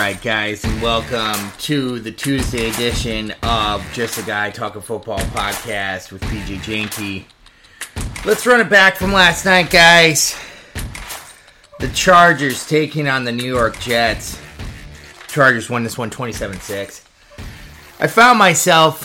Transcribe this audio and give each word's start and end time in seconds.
right, 0.00 0.22
guys, 0.22 0.64
and 0.64 0.80
welcome 0.80 1.52
to 1.58 2.00
the 2.00 2.10
Tuesday 2.10 2.70
edition 2.70 3.34
of 3.42 3.86
Just 3.92 4.16
a 4.16 4.22
Guy 4.22 4.48
Talking 4.48 4.80
Football 4.80 5.18
podcast 5.18 6.10
with 6.10 6.22
PJ 6.22 6.56
Janke. 6.60 7.24
Let's 8.24 8.46
run 8.46 8.62
it 8.62 8.70
back 8.70 8.96
from 8.96 9.12
last 9.12 9.44
night, 9.44 9.68
guys. 9.68 10.34
The 11.80 11.88
Chargers 11.88 12.66
taking 12.66 13.08
on 13.08 13.24
the 13.24 13.32
New 13.32 13.44
York 13.44 13.78
Jets. 13.80 14.40
Chargers 15.28 15.68
won 15.68 15.84
this 15.84 15.98
one 15.98 16.08
27 16.08 16.58
6. 16.58 17.04
I 18.00 18.06
found 18.06 18.38
myself 18.38 19.04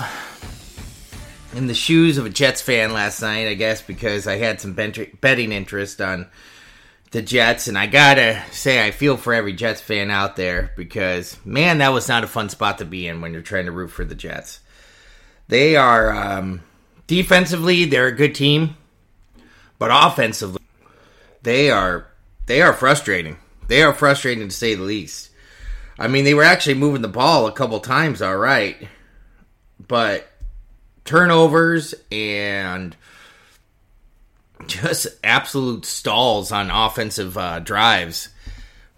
in 1.57 1.68
the 1.68 1.73
shoes 1.73 2.18
of 2.18 2.25
a 2.25 2.30
Jets 2.30 2.62
fan 2.62 2.93
last 2.93 3.21
night, 3.21 3.50
I 3.50 3.55
guess, 3.55 3.82
because 3.82 4.27
I 4.27 4.38
had 4.38 4.62
some 4.62 4.71
betting 4.71 5.52
interest 5.52 6.00
on 6.00 6.27
the 7.16 7.21
Jets, 7.21 7.70
and 7.70 7.77
I 7.77 7.88
gotta 7.88 8.44
say, 8.52 8.85
I 8.85 8.91
feel 8.91 9.16
for 9.16 9.34
every 9.34 9.53
Jets 9.53 9.80
fan 9.80 10.12
out 10.12 10.35
there 10.35 10.73
because, 10.76 11.38
man, 11.45 11.77
that 11.77 11.94
was 11.94 12.09
not 12.09 12.26
a 12.26 12.27
fun 12.27 12.49
spot 12.49 12.80
to 12.80 12.85
be 12.85 13.07
in 13.07 13.21
when 13.21 13.31
you're 13.31 13.41
trying 13.41 13.67
to 13.67 13.71
root 13.71 13.88
for 13.88 14.03
the 14.03 14.16
Jets. 14.16 14.59
They 15.48 15.77
are, 15.77 16.12
um, 16.12 16.62
defensively, 17.07 17.85
they're 17.85 18.07
a 18.07 18.12
good 18.12 18.35
team, 18.35 18.76
but 19.80 19.91
offensively, 19.93 20.59
they 21.41 21.71
are, 21.71 22.05
they 22.48 22.62
are 22.62 22.73
frustrating. 22.73 23.38
They 23.70 23.82
are 23.82 23.93
frustrating 23.93 24.49
to 24.49 24.54
say 24.54 24.76
the 24.76 24.84
least. 24.84 25.29
I 25.98 26.09
mean, 26.09 26.26
they 26.26 26.34
were 26.34 26.43
actually 26.43 26.73
moving 26.73 27.02
the 27.02 27.07
ball 27.07 27.48
a 27.48 27.54
couple 27.54 27.79
times, 27.79 28.21
all 28.21 28.35
right, 28.35 28.90
but 29.88 30.29
turnovers 31.05 31.95
and 32.12 32.93
just 34.68 35.08
absolute 35.24 35.86
stalls 35.86 36.52
on 36.52 36.72
offensive 36.72 37.38
uh, 37.38 37.60
drives 37.60 38.30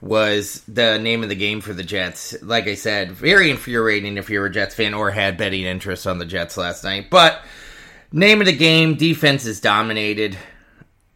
was 0.02 0.62
the 0.68 1.00
name 1.00 1.24
of 1.24 1.30
the 1.30 1.36
game 1.36 1.62
for 1.62 1.74
the 1.74 1.84
Jets. 1.84 2.36
Like 2.42 2.68
I 2.68 2.76
said, 2.76 3.12
very 3.12 3.50
infuriating 3.50 4.18
if 4.18 4.30
you 4.30 4.40
were 4.40 4.46
a 4.46 4.52
Jets 4.52 4.76
fan 4.76 4.94
or 4.94 5.12
had 5.12 5.38
betting 5.38 5.64
interest 5.64 6.06
on 6.06 6.20
the 6.20 6.26
Jets 6.26 6.58
last 6.58 6.84
night. 6.84 7.10
But 7.10 7.42
name 8.12 8.40
of 8.40 8.46
the 8.46 8.56
game, 8.56 8.96
defense 8.96 9.46
is 9.46 9.60
dominated. 9.60 10.38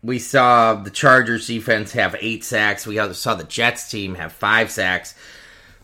We 0.04 0.18
saw 0.18 0.76
the 0.76 0.90
Chargers 0.90 1.46
defense 1.46 1.92
have 1.92 2.16
eight 2.20 2.44
sacks. 2.44 2.88
We 2.88 2.96
saw 3.14 3.36
the 3.36 3.44
Jets 3.44 3.92
team 3.92 4.16
have 4.16 4.34
five 4.34 4.72
sacks. 4.72 5.14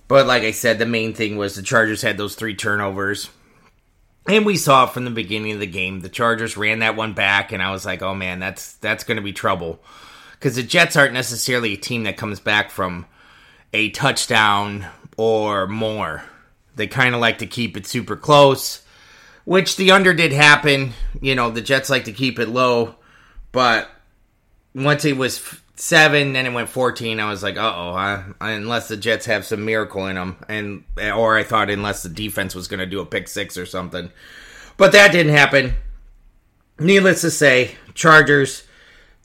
But 0.08 0.26
like 0.26 0.44
I 0.44 0.52
said, 0.52 0.80
the 0.80 0.86
main 0.86 1.14
thing 1.14 1.38
was 1.38 1.56
the 1.56 1.62
Chargers 1.62 2.02
had 2.02 2.18
those 2.18 2.36
three 2.36 2.56
turnovers. 2.56 3.30
And 4.28 4.46
we 4.46 4.58
saw 4.58 4.86
from 4.86 5.06
the 5.06 5.12
beginning 5.12 5.54
of 5.54 5.60
the 5.60 5.66
game, 5.66 6.02
the 6.02 6.10
Chargers 6.10 6.58
ran 6.58 6.80
that 6.80 6.98
one 6.98 7.14
back, 7.14 7.54
and 7.54 7.64
I 7.64 7.72
was 7.72 7.86
like, 7.86 8.02
"Oh 8.02 8.14
man, 8.14 8.40
that's 8.40 8.74
that's 8.74 9.06
going 9.06 9.16
to 9.16 9.24
be 9.24 9.32
trouble," 9.32 9.80
because 10.34 10.56
the 10.58 10.64
Jets 10.64 10.98
aren't 10.98 11.14
necessarily 11.14 11.74
a 11.74 11.78
team 11.78 12.04
that 12.04 12.18
comes 12.18 12.42
back 12.42 12.70
from 12.70 13.06
a 13.74 13.90
touchdown 13.92 14.86
or 15.16 15.66
more. 15.66 16.24
They 16.76 16.88
kind 16.88 17.16
of 17.16 17.22
like 17.22 17.38
to 17.40 17.48
keep 17.48 17.78
it 17.78 17.88
super 17.88 18.18
close, 18.18 18.84
which 19.46 19.78
the 19.78 19.92
under 19.92 20.14
did 20.14 20.34
happen. 20.34 20.94
You 21.22 21.34
know, 21.34 21.50
the 21.50 21.62
Jets 21.62 21.90
like 21.90 22.04
to 22.06 22.12
keep 22.12 22.38
it 22.38 22.50
low, 22.50 22.96
but 23.54 23.90
once 24.76 25.06
it 25.06 25.16
was 25.16 25.38
seven, 25.78 26.34
then 26.34 26.46
it 26.46 26.54
went 26.54 26.70
fourteen. 26.70 27.20
I 27.20 27.30
was 27.30 27.44
like, 27.44 27.56
uh 27.56 27.74
oh, 27.76 28.34
unless 28.42 28.88
the 28.88 28.98
Jets 28.98 29.28
have 29.28 29.46
some 29.46 29.64
miracle 29.64 30.08
in 30.08 30.16
them, 30.16 30.38
and 30.50 30.84
or 30.98 31.38
I 31.38 31.44
thought 31.44 31.70
unless 31.70 32.04
the 32.04 32.10
defense 32.10 32.54
was 32.54 32.68
going 32.68 32.80
to 32.80 32.86
do 32.86 33.00
a 33.00 33.06
pick 33.06 33.28
six 33.28 33.58
or 33.58 33.66
something, 33.66 34.12
but 34.76 34.92
that 34.92 35.12
didn't 35.12 35.34
happen. 35.34 35.76
Needless 36.80 37.22
to 37.22 37.32
say, 37.32 37.76
Chargers. 37.94 38.64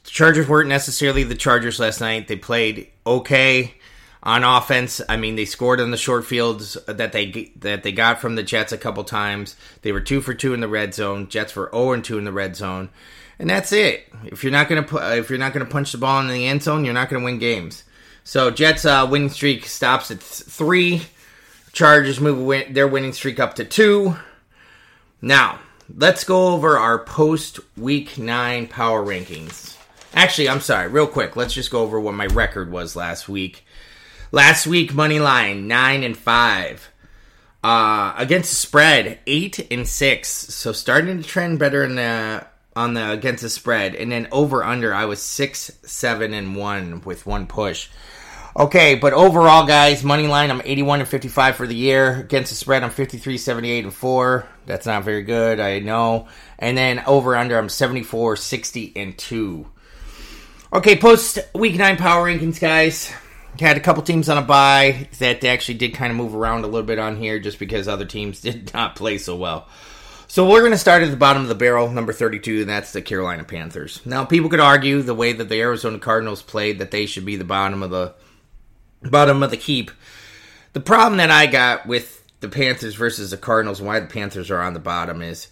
Chargers 0.04 0.48
weren't 0.48 0.68
necessarily 0.68 1.22
the 1.22 1.34
Chargers 1.34 1.78
last 1.78 2.00
night. 2.00 2.26
They 2.26 2.36
played 2.36 2.88
okay 3.06 3.74
on 4.20 4.42
offense. 4.42 5.00
I 5.08 5.16
mean, 5.16 5.36
they 5.36 5.44
scored 5.44 5.80
on 5.80 5.92
the 5.92 5.96
short 5.96 6.26
fields 6.26 6.76
that 6.86 7.12
they 7.12 7.52
that 7.56 7.82
they 7.82 7.92
got 7.92 8.20
from 8.20 8.34
the 8.34 8.42
Jets 8.42 8.72
a 8.72 8.78
couple 8.78 9.04
times. 9.04 9.54
They 9.82 9.92
were 9.92 10.00
two 10.00 10.20
for 10.20 10.34
two 10.34 10.54
in 10.54 10.60
the 10.60 10.68
red 10.68 10.92
zone. 10.92 11.28
Jets 11.28 11.54
were 11.54 11.70
zero 11.72 11.92
and 11.92 12.04
two 12.04 12.18
in 12.18 12.24
the 12.24 12.32
red 12.32 12.56
zone 12.56 12.90
and 13.42 13.50
that's 13.50 13.72
it. 13.72 14.06
If 14.24 14.44
you're 14.44 14.52
not 14.52 14.68
gonna 14.68 14.84
pu- 14.84 14.98
if 14.98 15.28
you're 15.28 15.38
not 15.38 15.52
gonna 15.52 15.64
punch 15.66 15.90
the 15.90 15.98
ball 15.98 16.20
in 16.20 16.28
the 16.28 16.46
end 16.46 16.62
zone, 16.62 16.84
you're 16.84 16.94
not 16.94 17.10
gonna 17.10 17.24
win 17.24 17.40
games. 17.40 17.82
So 18.22 18.52
Jets' 18.52 18.84
uh, 18.84 19.04
winning 19.10 19.30
streak 19.30 19.66
stops 19.66 20.12
at 20.12 20.20
th- 20.20 20.48
three. 20.48 21.02
Chargers 21.72 22.20
move 22.20 22.38
win- 22.38 22.72
their 22.72 22.86
winning 22.86 23.12
streak 23.12 23.40
up 23.40 23.54
to 23.54 23.64
two. 23.64 24.16
Now 25.20 25.58
let's 25.92 26.22
go 26.22 26.52
over 26.54 26.78
our 26.78 27.00
post 27.00 27.58
week 27.76 28.16
nine 28.16 28.68
power 28.68 29.04
rankings. 29.04 29.76
Actually, 30.14 30.48
I'm 30.48 30.60
sorry, 30.60 30.86
real 30.86 31.08
quick. 31.08 31.34
Let's 31.34 31.52
just 31.52 31.72
go 31.72 31.82
over 31.82 31.98
what 31.98 32.14
my 32.14 32.26
record 32.26 32.70
was 32.70 32.94
last 32.94 33.28
week. 33.28 33.66
Last 34.30 34.68
week, 34.68 34.94
money 34.94 35.18
line 35.18 35.66
nine 35.66 36.04
and 36.04 36.16
five. 36.16 36.90
Uh, 37.64 38.14
against 38.16 38.52
spread, 38.52 39.18
eight 39.26 39.66
and 39.68 39.88
six. 39.88 40.28
So 40.28 40.70
starting 40.70 41.20
to 41.20 41.28
trend 41.28 41.58
better 41.58 41.82
in 41.82 41.96
the 41.96 42.46
on 42.74 42.94
the 42.94 43.10
against 43.10 43.42
the 43.42 43.50
spread, 43.50 43.94
and 43.94 44.10
then 44.10 44.28
over 44.32 44.64
under 44.64 44.94
I 44.94 45.04
was 45.04 45.22
six, 45.22 45.70
seven, 45.82 46.34
and 46.34 46.56
one 46.56 47.02
with 47.02 47.26
one 47.26 47.46
push. 47.46 47.88
Okay, 48.54 48.96
but 48.96 49.14
overall, 49.14 49.66
guys, 49.66 50.04
money 50.04 50.26
line 50.26 50.50
I'm 50.50 50.60
81 50.62 51.00
and 51.00 51.08
55 51.08 51.56
for 51.56 51.66
the 51.66 51.74
year. 51.74 52.20
Against 52.20 52.50
the 52.50 52.56
spread, 52.56 52.82
I'm 52.82 52.90
53, 52.90 53.38
78, 53.38 53.84
and 53.84 53.94
four. 53.94 54.46
That's 54.66 54.84
not 54.84 55.04
very 55.04 55.22
good, 55.22 55.58
I 55.58 55.78
know. 55.78 56.28
And 56.58 56.76
then 56.76 57.02
over 57.06 57.34
under, 57.34 57.56
I'm 57.56 57.70
74, 57.70 58.36
60, 58.36 58.92
and 58.94 59.16
two. 59.16 59.66
Okay, 60.70 60.98
post 60.98 61.38
week 61.54 61.76
nine 61.76 61.96
power 61.96 62.26
rankings, 62.26 62.60
guys. 62.60 63.10
Had 63.58 63.78
a 63.78 63.80
couple 63.80 64.02
teams 64.02 64.28
on 64.28 64.38
a 64.38 64.42
bye 64.42 65.08
that 65.18 65.44
actually 65.44 65.78
did 65.78 65.94
kind 65.94 66.10
of 66.10 66.16
move 66.16 66.34
around 66.34 66.64
a 66.64 66.66
little 66.66 66.86
bit 66.86 66.98
on 66.98 67.16
here 67.16 67.38
just 67.38 67.58
because 67.58 67.88
other 67.88 68.06
teams 68.06 68.40
did 68.42 68.72
not 68.74 68.96
play 68.96 69.16
so 69.16 69.34
well. 69.34 69.66
So 70.32 70.48
we're 70.48 70.60
going 70.60 70.72
to 70.72 70.78
start 70.78 71.02
at 71.02 71.10
the 71.10 71.16
bottom 71.18 71.42
of 71.42 71.48
the 71.48 71.54
barrel, 71.54 71.90
number 71.90 72.10
32, 72.10 72.62
and 72.62 72.70
that's 72.70 72.94
the 72.94 73.02
Carolina 73.02 73.44
Panthers. 73.44 74.00
Now, 74.06 74.24
people 74.24 74.48
could 74.48 74.60
argue 74.60 75.02
the 75.02 75.14
way 75.14 75.34
that 75.34 75.50
the 75.50 75.60
Arizona 75.60 75.98
Cardinals 75.98 76.40
played 76.40 76.78
that 76.78 76.90
they 76.90 77.04
should 77.04 77.26
be 77.26 77.36
the 77.36 77.44
bottom 77.44 77.82
of 77.82 77.90
the 77.90 78.14
bottom 79.02 79.42
of 79.42 79.50
the 79.50 79.58
heap. 79.58 79.90
The 80.72 80.80
problem 80.80 81.18
that 81.18 81.30
I 81.30 81.44
got 81.44 81.86
with 81.86 82.26
the 82.40 82.48
Panthers 82.48 82.94
versus 82.94 83.30
the 83.30 83.36
Cardinals, 83.36 83.78
and 83.78 83.86
why 83.86 84.00
the 84.00 84.06
Panthers 84.06 84.50
are 84.50 84.62
on 84.62 84.72
the 84.72 84.80
bottom, 84.80 85.20
is 85.20 85.48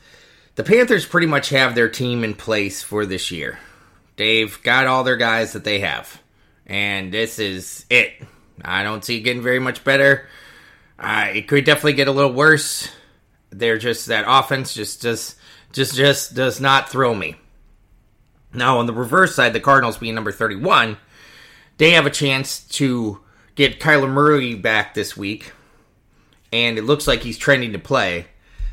the 0.54 0.64
Panthers 0.64 1.04
pretty 1.04 1.26
much 1.26 1.50
have 1.50 1.74
their 1.74 1.90
team 1.90 2.24
in 2.24 2.32
place 2.32 2.82
for 2.82 3.04
this 3.04 3.30
year. 3.30 3.58
They've 4.16 4.62
got 4.62 4.86
all 4.86 5.04
their 5.04 5.18
guys 5.18 5.52
that 5.52 5.64
they 5.64 5.80
have, 5.80 6.22
and 6.64 7.12
this 7.12 7.38
is 7.38 7.84
it. 7.90 8.14
I 8.64 8.82
don't 8.82 9.04
see 9.04 9.18
it 9.18 9.24
getting 9.24 9.42
very 9.42 9.60
much 9.60 9.84
better. 9.84 10.26
Uh, 10.98 11.32
it 11.34 11.48
could 11.48 11.66
definitely 11.66 11.92
get 11.92 12.08
a 12.08 12.12
little 12.12 12.32
worse 12.32 12.88
they're 13.50 13.78
just 13.78 14.06
that 14.06 14.24
offense 14.26 14.74
just 14.74 15.02
just 15.02 15.36
just 15.72 15.94
just 15.94 16.34
does 16.34 16.60
not 16.60 16.88
thrill 16.88 17.14
me. 17.14 17.36
Now 18.52 18.78
on 18.78 18.86
the 18.86 18.92
reverse 18.92 19.34
side, 19.34 19.52
the 19.52 19.60
Cardinals 19.60 19.98
being 19.98 20.14
number 20.14 20.32
31, 20.32 20.96
they 21.78 21.92
have 21.92 22.06
a 22.06 22.10
chance 22.10 22.60
to 22.60 23.20
get 23.54 23.80
Kyler 23.80 24.10
Murray 24.10 24.54
back 24.54 24.94
this 24.94 25.16
week, 25.16 25.52
and 26.52 26.78
it 26.78 26.82
looks 26.82 27.06
like 27.06 27.22
he's 27.22 27.38
trending 27.38 27.72
to 27.72 27.78
play, 27.78 28.26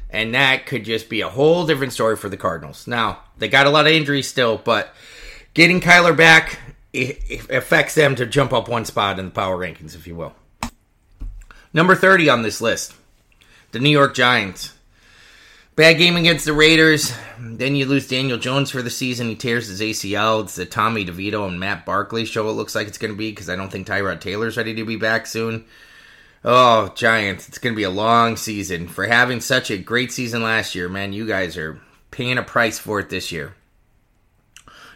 and 0.10 0.34
that 0.34 0.66
could 0.66 0.86
just 0.86 1.10
be 1.10 1.22
a 1.22 1.30
whole 1.30 1.66
different 1.66 1.94
story 1.94 2.16
for 2.16 2.30
the 2.30 2.38
Cardinals. 2.38 2.88
Now 2.88 3.20
they 3.38 3.48
got 3.48 3.68
a 3.68 3.72
lot 3.72 3.88
of 3.88 3.94
injuries 3.94 4.28
still, 4.28 4.58
but 4.58 4.94
getting 5.54 5.82
Kyler 5.82 6.16
back 6.16 6.60
it 6.94 7.50
affects 7.50 7.96
them 7.96 8.16
to 8.16 8.26
jump 8.26 8.54
up 8.54 8.68
one 8.68 8.86
spot 8.86 9.20
in 9.20 9.26
the 9.26 9.32
power 9.32 9.58
rankings, 9.58 9.96
if 9.96 10.08
you 10.08 10.16
will. 10.16 10.34
Number 11.74 11.96
30 11.96 12.30
on 12.30 12.42
this 12.42 12.62
list 12.62 12.96
the 13.72 13.80
New 13.80 13.90
York 13.90 14.14
Giants. 14.16 14.74
Bad 15.78 16.00
game 16.00 16.16
against 16.16 16.46
the 16.46 16.54
Raiders. 16.54 17.14
Then 17.40 17.76
you 17.76 17.86
lose 17.86 18.08
Daniel 18.08 18.40
Jones 18.40 18.72
for 18.72 18.82
the 18.82 18.90
season. 18.90 19.30
He 19.30 19.36
tears 19.36 19.68
his 19.68 19.80
ACL. 19.80 20.44
It's 20.44 20.56
the 20.56 20.66
Tommy 20.66 21.06
DeVito 21.06 21.48
and 21.48 21.60
Matt 21.60 21.86
Barkley 21.86 22.26
show. 22.26 22.50
It 22.50 22.54
looks 22.54 22.74
like 22.74 22.88
it's 22.88 22.98
going 22.98 23.14
to 23.14 23.18
be 23.18 23.30
because 23.30 23.48
I 23.48 23.56
don't 23.56 23.72
think 23.72 23.86
Tyrod 23.86 24.20
Taylor's 24.20 24.58
ready 24.58 24.74
to 24.74 24.86
be 24.86 24.96
back 24.96 25.28
soon. 25.28 25.66
Oh, 26.44 26.92
Giants! 26.96 27.48
It's 27.48 27.60
going 27.60 27.74
to 27.74 27.78
be 27.78 27.84
a 27.84 27.92
long 27.92 28.38
season 28.38 28.88
for 28.88 29.06
having 29.06 29.40
such 29.40 29.70
a 29.70 29.78
great 29.78 30.12
season 30.12 30.42
last 30.42 30.74
year. 30.74 30.90
Man, 30.90 31.14
you 31.14 31.28
guys 31.28 31.58
are 31.58 31.80
paying 32.10 32.40
a 32.40 32.44
price 32.44 32.80
for 32.80 33.00
it 33.00 33.10
this 33.10 33.32
year. 33.32 33.54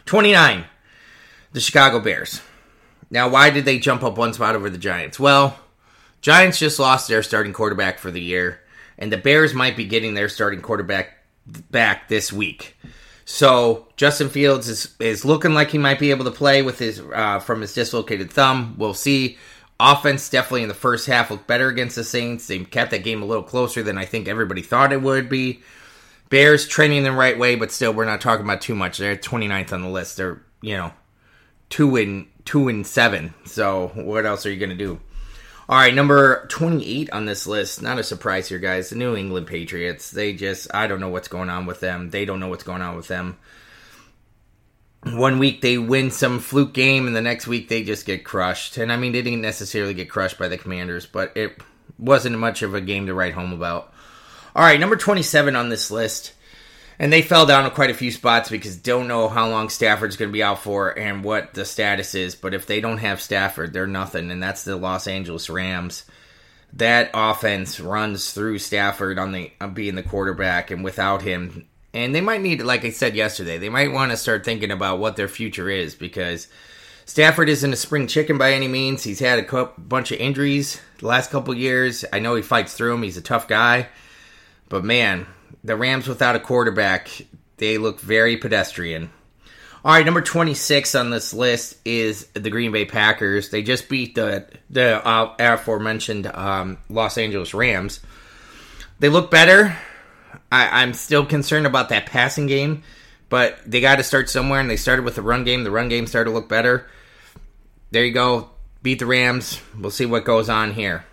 Twenty 0.04 0.32
nine, 0.32 0.64
the 1.52 1.60
Chicago 1.60 2.00
Bears. 2.00 2.40
Now, 3.08 3.28
why 3.28 3.50
did 3.50 3.66
they 3.66 3.78
jump 3.78 4.02
up 4.02 4.18
one 4.18 4.32
spot 4.32 4.56
over 4.56 4.68
the 4.68 4.78
Giants? 4.78 5.20
Well, 5.20 5.60
Giants 6.22 6.58
just 6.58 6.80
lost 6.80 7.06
their 7.06 7.22
starting 7.22 7.52
quarterback 7.52 7.98
for 7.98 8.10
the 8.10 8.20
year 8.20 8.61
and 8.98 9.12
the 9.12 9.16
Bears 9.16 9.54
might 9.54 9.76
be 9.76 9.84
getting 9.84 10.14
their 10.14 10.28
starting 10.28 10.60
quarterback 10.60 11.18
back 11.46 12.08
this 12.08 12.32
week. 12.32 12.76
So 13.24 13.88
Justin 13.96 14.28
Fields 14.28 14.68
is 14.68 14.94
is 14.98 15.24
looking 15.24 15.54
like 15.54 15.70
he 15.70 15.78
might 15.78 15.98
be 15.98 16.10
able 16.10 16.24
to 16.24 16.30
play 16.30 16.62
with 16.62 16.78
his 16.78 17.00
uh, 17.00 17.38
from 17.40 17.60
his 17.60 17.74
dislocated 17.74 18.30
thumb. 18.30 18.74
We'll 18.78 18.94
see. 18.94 19.38
Offense 19.80 20.28
definitely 20.28 20.62
in 20.62 20.68
the 20.68 20.74
first 20.74 21.06
half 21.06 21.30
looked 21.30 21.46
better 21.46 21.68
against 21.68 21.96
the 21.96 22.04
Saints. 22.04 22.46
They 22.46 22.60
kept 22.60 22.90
that 22.92 23.04
game 23.04 23.22
a 23.22 23.26
little 23.26 23.42
closer 23.42 23.82
than 23.82 23.98
I 23.98 24.04
think 24.04 24.28
everybody 24.28 24.62
thought 24.62 24.92
it 24.92 25.02
would 25.02 25.28
be. 25.28 25.62
Bears 26.28 26.66
trending 26.66 27.02
the 27.02 27.12
right 27.12 27.38
way, 27.38 27.56
but 27.56 27.72
still 27.72 27.92
we're 27.92 28.04
not 28.04 28.20
talking 28.20 28.44
about 28.44 28.60
too 28.60 28.74
much. 28.74 28.98
They're 28.98 29.16
29th 29.16 29.72
on 29.72 29.82
the 29.82 29.88
list. 29.88 30.16
They're 30.16 30.42
you 30.60 30.76
know 30.76 30.92
two 31.68 31.96
and 31.96 32.26
two 32.44 32.68
and 32.68 32.86
seven. 32.86 33.34
So 33.44 33.88
what 33.94 34.26
else 34.26 34.46
are 34.46 34.52
you 34.52 34.58
going 34.58 34.70
to 34.70 34.76
do? 34.76 35.00
All 35.72 35.78
right, 35.78 35.94
number 35.94 36.46
28 36.48 37.08
on 37.14 37.24
this 37.24 37.46
list. 37.46 37.80
Not 37.80 37.98
a 37.98 38.02
surprise 38.02 38.46
here, 38.46 38.58
guys. 38.58 38.90
The 38.90 38.96
New 38.96 39.16
England 39.16 39.46
Patriots. 39.46 40.10
They 40.10 40.34
just, 40.34 40.68
I 40.74 40.86
don't 40.86 41.00
know 41.00 41.08
what's 41.08 41.28
going 41.28 41.48
on 41.48 41.64
with 41.64 41.80
them. 41.80 42.10
They 42.10 42.26
don't 42.26 42.40
know 42.40 42.48
what's 42.48 42.62
going 42.62 42.82
on 42.82 42.94
with 42.94 43.08
them. 43.08 43.38
One 45.04 45.38
week 45.38 45.62
they 45.62 45.78
win 45.78 46.10
some 46.10 46.40
fluke 46.40 46.74
game, 46.74 47.06
and 47.06 47.16
the 47.16 47.22
next 47.22 47.46
week 47.46 47.70
they 47.70 47.84
just 47.84 48.04
get 48.04 48.22
crushed. 48.22 48.76
And 48.76 48.92
I 48.92 48.98
mean, 48.98 49.12
they 49.12 49.22
didn't 49.22 49.40
necessarily 49.40 49.94
get 49.94 50.10
crushed 50.10 50.38
by 50.38 50.48
the 50.48 50.58
Commanders, 50.58 51.06
but 51.06 51.34
it 51.38 51.58
wasn't 51.98 52.38
much 52.38 52.60
of 52.60 52.74
a 52.74 52.80
game 52.82 53.06
to 53.06 53.14
write 53.14 53.32
home 53.32 53.54
about. 53.54 53.94
All 54.54 54.62
right, 54.62 54.78
number 54.78 54.96
27 54.96 55.56
on 55.56 55.70
this 55.70 55.90
list. 55.90 56.34
And 56.98 57.12
they 57.12 57.22
fell 57.22 57.46
down 57.46 57.68
quite 57.70 57.90
a 57.90 57.94
few 57.94 58.10
spots 58.10 58.48
because 58.48 58.76
don't 58.76 59.08
know 59.08 59.28
how 59.28 59.48
long 59.48 59.68
Stafford's 59.68 60.16
going 60.16 60.28
to 60.28 60.32
be 60.32 60.42
out 60.42 60.62
for 60.62 60.96
and 60.96 61.24
what 61.24 61.54
the 61.54 61.64
status 61.64 62.14
is. 62.14 62.34
But 62.34 62.54
if 62.54 62.66
they 62.66 62.80
don't 62.80 62.98
have 62.98 63.20
Stafford, 63.20 63.72
they're 63.72 63.86
nothing. 63.86 64.30
And 64.30 64.42
that's 64.42 64.64
the 64.64 64.76
Los 64.76 65.06
Angeles 65.06 65.50
Rams. 65.50 66.04
That 66.74 67.10
offense 67.12 67.80
runs 67.80 68.32
through 68.32 68.58
Stafford 68.58 69.18
on 69.18 69.32
the 69.32 69.52
on 69.60 69.74
being 69.74 69.94
the 69.94 70.02
quarterback, 70.02 70.70
and 70.70 70.82
without 70.82 71.20
him, 71.20 71.66
and 71.92 72.14
they 72.14 72.22
might 72.22 72.40
need, 72.40 72.62
like 72.62 72.84
I 72.84 72.90
said 72.90 73.14
yesterday, 73.14 73.58
they 73.58 73.68
might 73.68 73.92
want 73.92 74.10
to 74.10 74.16
start 74.16 74.44
thinking 74.44 74.70
about 74.70 74.98
what 74.98 75.16
their 75.16 75.28
future 75.28 75.68
is 75.68 75.94
because 75.94 76.48
Stafford 77.04 77.50
isn't 77.50 77.72
a 77.72 77.76
spring 77.76 78.06
chicken 78.06 78.38
by 78.38 78.54
any 78.54 78.68
means. 78.68 79.02
He's 79.02 79.20
had 79.20 79.38
a 79.38 79.70
bunch 79.76 80.12
of 80.12 80.18
injuries 80.18 80.80
the 80.98 81.06
last 81.06 81.30
couple 81.30 81.52
years. 81.54 82.04
I 82.10 82.20
know 82.20 82.34
he 82.34 82.42
fights 82.42 82.72
through 82.72 82.92
them. 82.92 83.02
He's 83.02 83.18
a 83.18 83.22
tough 83.22 83.48
guy, 83.48 83.88
but 84.70 84.84
man, 84.84 85.26
the 85.64 85.76
Rams 85.76 86.08
without 86.08 86.36
a 86.36 86.40
quarterback, 86.40 87.08
they 87.56 87.78
look 87.78 88.00
very 88.00 88.36
pedestrian. 88.36 89.10
All 89.84 89.92
right, 89.92 90.04
number 90.04 90.22
26 90.22 90.94
on 90.94 91.10
this 91.10 91.34
list 91.34 91.76
is 91.84 92.26
the 92.34 92.50
Green 92.50 92.70
Bay 92.70 92.84
Packers. 92.84 93.50
They 93.50 93.62
just 93.62 93.88
beat 93.88 94.14
the 94.14 94.46
the 94.70 95.04
uh, 95.04 95.34
aforementioned 95.38 96.26
um, 96.28 96.78
Los 96.88 97.18
Angeles 97.18 97.52
Rams. 97.52 97.98
They 99.00 99.08
look 99.08 99.30
better. 99.30 99.76
I, 100.52 100.82
I'm 100.82 100.94
still 100.94 101.26
concerned 101.26 101.66
about 101.66 101.88
that 101.88 102.06
passing 102.06 102.46
game, 102.46 102.84
but 103.28 103.58
they 103.66 103.80
got 103.80 103.96
to 103.96 104.04
start 104.04 104.30
somewhere, 104.30 104.60
and 104.60 104.70
they 104.70 104.76
started 104.76 105.04
with 105.04 105.16
the 105.16 105.22
run 105.22 105.42
game. 105.42 105.64
The 105.64 105.70
run 105.72 105.88
game 105.88 106.06
started 106.06 106.30
to 106.30 106.34
look 106.34 106.48
better. 106.48 106.86
There 107.90 108.04
you 108.04 108.12
go. 108.12 108.50
Beat 108.82 109.00
the 109.00 109.06
Rams. 109.06 109.60
We'll 109.76 109.90
see 109.90 110.06
what 110.06 110.24
goes 110.24 110.48
on 110.48 110.74
here. 110.74 111.04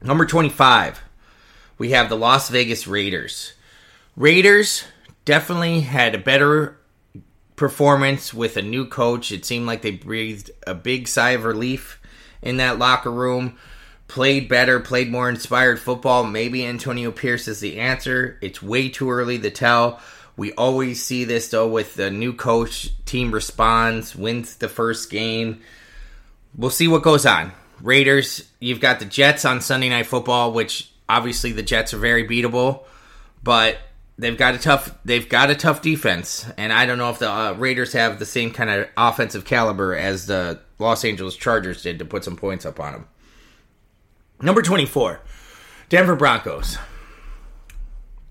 Number 0.00 0.24
25 0.24 1.02
we 1.78 1.90
have 1.90 2.08
the 2.08 2.16
Las 2.16 2.48
Vegas 2.48 2.86
Raiders. 2.86 3.54
Raiders 4.16 4.84
definitely 5.24 5.80
had 5.80 6.14
a 6.14 6.18
better 6.18 6.78
performance 7.56 8.34
with 8.34 8.56
a 8.56 8.62
new 8.62 8.86
coach. 8.86 9.32
It 9.32 9.44
seemed 9.44 9.66
like 9.66 9.82
they 9.82 9.92
breathed 9.92 10.50
a 10.66 10.74
big 10.74 11.08
sigh 11.08 11.30
of 11.30 11.44
relief 11.44 12.00
in 12.42 12.58
that 12.58 12.78
locker 12.78 13.10
room. 13.10 13.56
Played 14.08 14.48
better, 14.48 14.80
played 14.80 15.10
more 15.10 15.30
inspired 15.30 15.80
football. 15.80 16.24
Maybe 16.24 16.66
Antonio 16.66 17.10
Pierce 17.10 17.48
is 17.48 17.60
the 17.60 17.80
answer. 17.80 18.38
It's 18.42 18.62
way 18.62 18.90
too 18.90 19.10
early 19.10 19.38
to 19.38 19.50
tell. 19.50 20.00
We 20.36 20.52
always 20.52 21.02
see 21.02 21.24
this 21.24 21.48
though 21.48 21.68
with 21.68 21.94
the 21.94 22.10
new 22.10 22.32
coach, 22.34 22.90
team 23.06 23.32
responds, 23.32 24.14
wins 24.14 24.56
the 24.56 24.68
first 24.68 25.10
game. 25.10 25.60
We'll 26.54 26.70
see 26.70 26.88
what 26.88 27.02
goes 27.02 27.24
on. 27.24 27.52
Raiders, 27.80 28.48
you've 28.60 28.80
got 28.80 28.98
the 28.98 29.06
Jets 29.06 29.44
on 29.44 29.60
Sunday 29.60 29.88
Night 29.88 30.06
Football, 30.06 30.52
which 30.52 30.91
obviously 31.12 31.52
the 31.52 31.62
Jets 31.62 31.92
are 31.92 31.98
very 31.98 32.26
beatable, 32.26 32.84
but 33.42 33.78
they've 34.16 34.36
got 34.36 34.54
a 34.54 34.58
tough 34.58 34.96
they've 35.04 35.28
got 35.28 35.50
a 35.50 35.54
tough 35.54 35.82
defense, 35.82 36.46
and 36.56 36.72
I 36.72 36.86
don't 36.86 36.98
know 36.98 37.10
if 37.10 37.18
the 37.18 37.30
uh, 37.30 37.52
Raiders 37.52 37.92
have 37.92 38.18
the 38.18 38.26
same 38.26 38.50
kind 38.50 38.70
of 38.70 38.88
offensive 38.96 39.44
caliber 39.44 39.94
as 39.94 40.26
the 40.26 40.60
Los 40.78 41.04
Angeles 41.04 41.36
Chargers 41.36 41.82
did 41.82 41.98
to 41.98 42.04
put 42.04 42.24
some 42.24 42.36
points 42.36 42.64
up 42.64 42.80
on 42.80 42.92
them. 42.92 43.08
Number 44.40 44.62
24, 44.62 45.20
Denver 45.88 46.16
Broncos. 46.16 46.78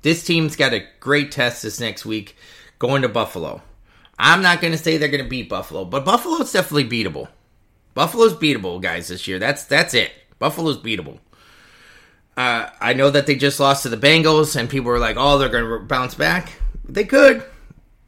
This 0.02 0.24
team's 0.24 0.56
got 0.56 0.74
a 0.74 0.84
great 1.00 1.32
test 1.32 1.62
this 1.62 1.80
next 1.80 2.06
week 2.06 2.36
going 2.80 3.04
to 3.04 3.08
Buffalo. 3.08 3.62
I'm 4.18 4.42
not 4.42 4.60
going 4.60 4.72
to 4.72 4.78
say 4.78 4.98
they're 4.98 5.10
going 5.10 5.24
to 5.24 5.30
beat 5.30 5.48
Buffalo, 5.48 5.86
but 5.86 6.04
Buffalo's 6.04 6.52
definitely 6.52 6.90
beatable. 6.90 7.28
Buffalo's 7.94 8.34
beatable, 8.34 8.82
guys, 8.82 9.10
this 9.10 9.28
year. 9.28 9.38
That's 9.38 9.66
that's 9.66 9.94
it. 9.94 10.12
Buffalo's 10.40 10.80
beatable. 10.80 11.20
Uh, 12.42 12.72
I 12.82 12.94
know 12.94 13.12
that 13.12 13.28
they 13.28 13.36
just 13.36 13.60
lost 13.60 13.84
to 13.84 13.90
the 13.90 13.98
Bengals, 13.98 14.56
and 14.56 14.68
people 14.68 14.90
were 14.90 14.98
like, 14.98 15.16
"Oh, 15.20 15.38
they're 15.38 15.48
going 15.48 15.64
to 15.64 15.86
bounce 15.86 16.16
back." 16.16 16.52
They 16.90 17.04
could. 17.04 17.44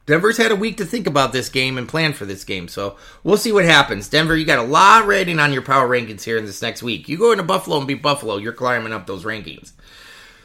Denver's 0.06 0.38
had 0.38 0.50
a 0.50 0.56
week 0.56 0.78
to 0.78 0.84
think 0.84 1.06
about 1.06 1.32
this 1.32 1.48
game 1.48 1.78
and 1.78 1.88
plan 1.88 2.14
for 2.14 2.26
this 2.26 2.42
game, 2.42 2.66
so 2.66 2.96
we'll 3.22 3.36
see 3.36 3.52
what 3.52 3.64
happens. 3.64 4.08
Denver, 4.08 4.36
you 4.36 4.44
got 4.44 4.58
a 4.58 4.62
lot 4.62 5.06
rating 5.06 5.38
on 5.38 5.52
your 5.52 5.62
power 5.62 5.88
rankings 5.88 6.24
here 6.24 6.36
in 6.36 6.46
this 6.46 6.60
next 6.60 6.82
week. 6.82 7.08
You 7.08 7.16
go 7.16 7.30
into 7.30 7.44
Buffalo 7.44 7.78
and 7.78 7.86
beat 7.86 8.02
Buffalo, 8.02 8.36
you're 8.36 8.52
climbing 8.52 8.92
up 8.92 9.06
those 9.06 9.24
rankings. 9.24 9.70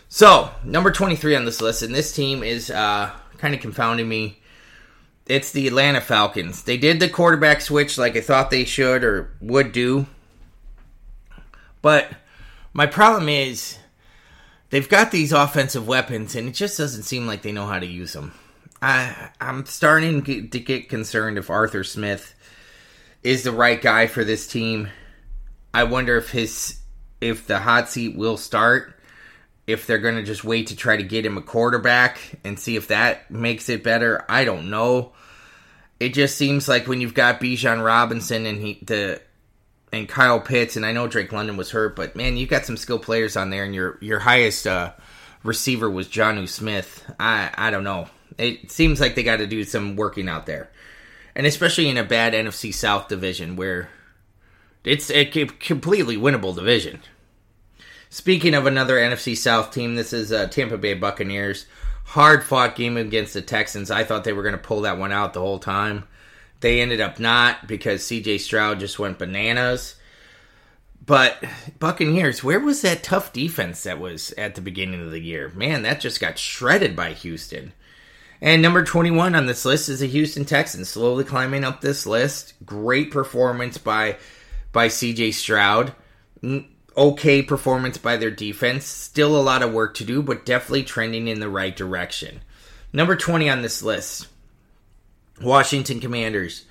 So, 0.07 0.51
number 0.63 0.91
23 0.91 1.35
on 1.35 1.45
this 1.45 1.59
list, 1.59 1.81
and 1.81 1.93
this 1.93 2.13
team 2.13 2.43
is 2.43 2.69
uh, 2.69 3.11
kind 3.39 3.55
of 3.55 3.59
confounding 3.59 4.07
me. 4.07 4.39
It's 5.25 5.51
the 5.51 5.67
Atlanta 5.67 5.99
Falcons. 5.99 6.61
They 6.61 6.77
did 6.77 6.99
the 6.99 7.09
quarterback 7.09 7.61
switch 7.61 7.97
like 7.97 8.15
I 8.15 8.21
thought 8.21 8.51
they 8.51 8.65
should 8.65 9.03
or 9.03 9.31
would 9.41 9.71
do. 9.71 10.05
But 11.81 12.11
my 12.71 12.85
problem 12.85 13.27
is 13.29 13.78
they've 14.69 14.89
got 14.89 15.11
these 15.11 15.31
offensive 15.31 15.87
weapons, 15.87 16.35
and 16.35 16.47
it 16.47 16.53
just 16.53 16.77
doesn't 16.77 17.03
seem 17.03 17.27
like 17.27 17.41
they 17.41 17.51
know 17.51 17.65
how 17.65 17.79
to 17.79 17.85
use 17.85 18.13
them. 18.13 18.33
I 18.81 19.29
I'm 19.41 19.65
starting 19.65 20.23
to 20.23 20.59
get 20.59 20.89
concerned 20.89 21.37
if 21.37 21.49
Arthur 21.49 21.83
Smith 21.83 22.33
is 23.23 23.43
the 23.43 23.51
right 23.51 23.81
guy 23.81 24.07
for 24.07 24.23
this 24.23 24.47
team. 24.47 24.89
I 25.73 25.83
wonder 25.83 26.17
if 26.17 26.31
his 26.31 26.79
if 27.21 27.47
the 27.47 27.59
hot 27.59 27.89
seat 27.89 28.15
will 28.15 28.37
start. 28.37 28.95
If 29.67 29.85
they're 29.85 29.99
going 29.99 30.15
to 30.15 30.23
just 30.23 30.43
wait 30.43 30.67
to 30.67 30.75
try 30.75 30.97
to 30.97 31.03
get 31.03 31.25
him 31.25 31.37
a 31.37 31.43
quarterback 31.43 32.19
and 32.43 32.59
see 32.59 32.75
if 32.75 32.87
that 32.87 33.29
makes 33.29 33.69
it 33.69 33.83
better, 33.83 34.25
I 34.27 34.43
don't 34.43 34.71
know. 34.71 35.11
It 35.99 36.15
just 36.15 36.37
seems 36.37 36.67
like 36.67 36.87
when 36.87 37.01
you've 37.01 37.13
got 37.13 37.39
Bijan 37.39 37.85
Robinson 37.85 38.47
and 38.47 38.59
he 38.59 38.79
the 38.81 39.21
and 39.91 40.07
Kyle 40.07 40.39
Pitts, 40.39 40.75
and 40.75 40.85
I 40.85 40.91
know 40.91 41.07
Drake 41.07 41.31
London 41.31 41.57
was 41.57 41.71
hurt, 41.71 41.95
but 41.95 42.15
man, 42.15 42.37
you've 42.37 42.49
got 42.49 42.65
some 42.65 42.77
skilled 42.77 43.01
players 43.01 43.35
on 43.35 43.49
there, 43.49 43.63
and 43.63 43.73
your 43.73 43.97
your 44.01 44.19
highest 44.19 44.67
uh, 44.67 44.93
receiver 45.43 45.89
was 45.89 46.07
Jonnu 46.07 46.47
Smith. 46.47 47.05
I 47.19 47.51
I 47.55 47.71
don't 47.71 47.83
know. 47.83 48.09
It 48.37 48.71
seems 48.71 48.99
like 49.01 49.15
they 49.15 49.23
got 49.23 49.37
to 49.37 49.47
do 49.47 49.63
some 49.63 49.95
working 49.95 50.29
out 50.29 50.45
there, 50.45 50.69
and 51.35 51.47
especially 51.47 51.89
in 51.89 51.97
a 51.97 52.03
bad 52.03 52.33
NFC 52.33 52.73
South 52.73 53.07
division 53.07 53.55
where 53.55 53.89
it's 54.83 55.11
a 55.11 55.25
completely 55.25 56.17
winnable 56.17 56.55
division. 56.55 57.01
Speaking 58.09 58.55
of 58.55 58.65
another 58.65 58.95
NFC 58.95 59.37
South 59.37 59.71
team, 59.71 59.95
this 59.95 60.13
is 60.13 60.31
uh, 60.31 60.47
Tampa 60.47 60.77
Bay 60.77 60.95
Buccaneers. 60.95 61.67
Hard 62.05 62.43
fought 62.43 62.75
game 62.75 62.97
against 62.97 63.35
the 63.35 63.41
Texans. 63.41 63.91
I 63.91 64.03
thought 64.03 64.23
they 64.23 64.33
were 64.33 64.41
going 64.41 64.53
to 64.53 64.57
pull 64.57 64.81
that 64.81 64.97
one 64.97 65.11
out 65.11 65.33
the 65.33 65.41
whole 65.41 65.59
time. 65.59 66.07
They 66.61 66.81
ended 66.81 67.01
up 67.01 67.19
not 67.19 67.67
because 67.67 68.01
CJ 68.01 68.39
Stroud 68.39 68.79
just 68.79 68.99
went 68.99 69.19
bananas. 69.19 69.95
But 71.05 71.43
Buccaneers, 71.79 72.43
where 72.43 72.59
was 72.59 72.81
that 72.81 73.01
tough 73.01 73.33
defense 73.33 73.83
that 73.83 73.99
was 73.99 74.31
at 74.33 74.55
the 74.55 74.61
beginning 74.61 75.01
of 75.01 75.11
the 75.11 75.21
year? 75.21 75.49
Man, 75.55 75.81
that 75.83 76.01
just 76.01 76.19
got 76.19 76.37
shredded 76.37 76.95
by 76.95 77.13
Houston. 77.13 77.73
And 78.41 78.61
number 78.61 78.83
21 78.83 79.35
on 79.35 79.45
this 79.47 79.65
list 79.65 79.89
is 79.89 80.01
the 80.01 80.07
Houston 80.07 80.45
Texans, 80.45 80.89
slowly 80.89 81.23
climbing 81.23 81.63
up 81.63 81.81
this 81.81 82.05
list. 82.05 82.53
Great 82.65 83.11
performance 83.11 83.77
by 83.77 84.17
by 84.71 84.87
CJ 84.87 85.33
Stroud. 85.33 85.93
Mm, 86.43 86.67
okay 86.95 87.41
performance 87.41 87.97
by 87.97 88.17
their 88.17 88.31
defense. 88.31 88.85
Still 88.85 89.35
a 89.35 89.41
lot 89.41 89.63
of 89.63 89.73
work 89.73 89.95
to 89.95 90.03
do, 90.05 90.21
but 90.21 90.45
definitely 90.45 90.83
trending 90.83 91.27
in 91.27 91.39
the 91.39 91.49
right 91.49 91.75
direction. 91.75 92.41
Number 92.93 93.15
20 93.15 93.49
on 93.49 93.61
this 93.61 93.81
list 93.81 94.27
Washington 95.41 95.99
Commanders. 95.99 96.65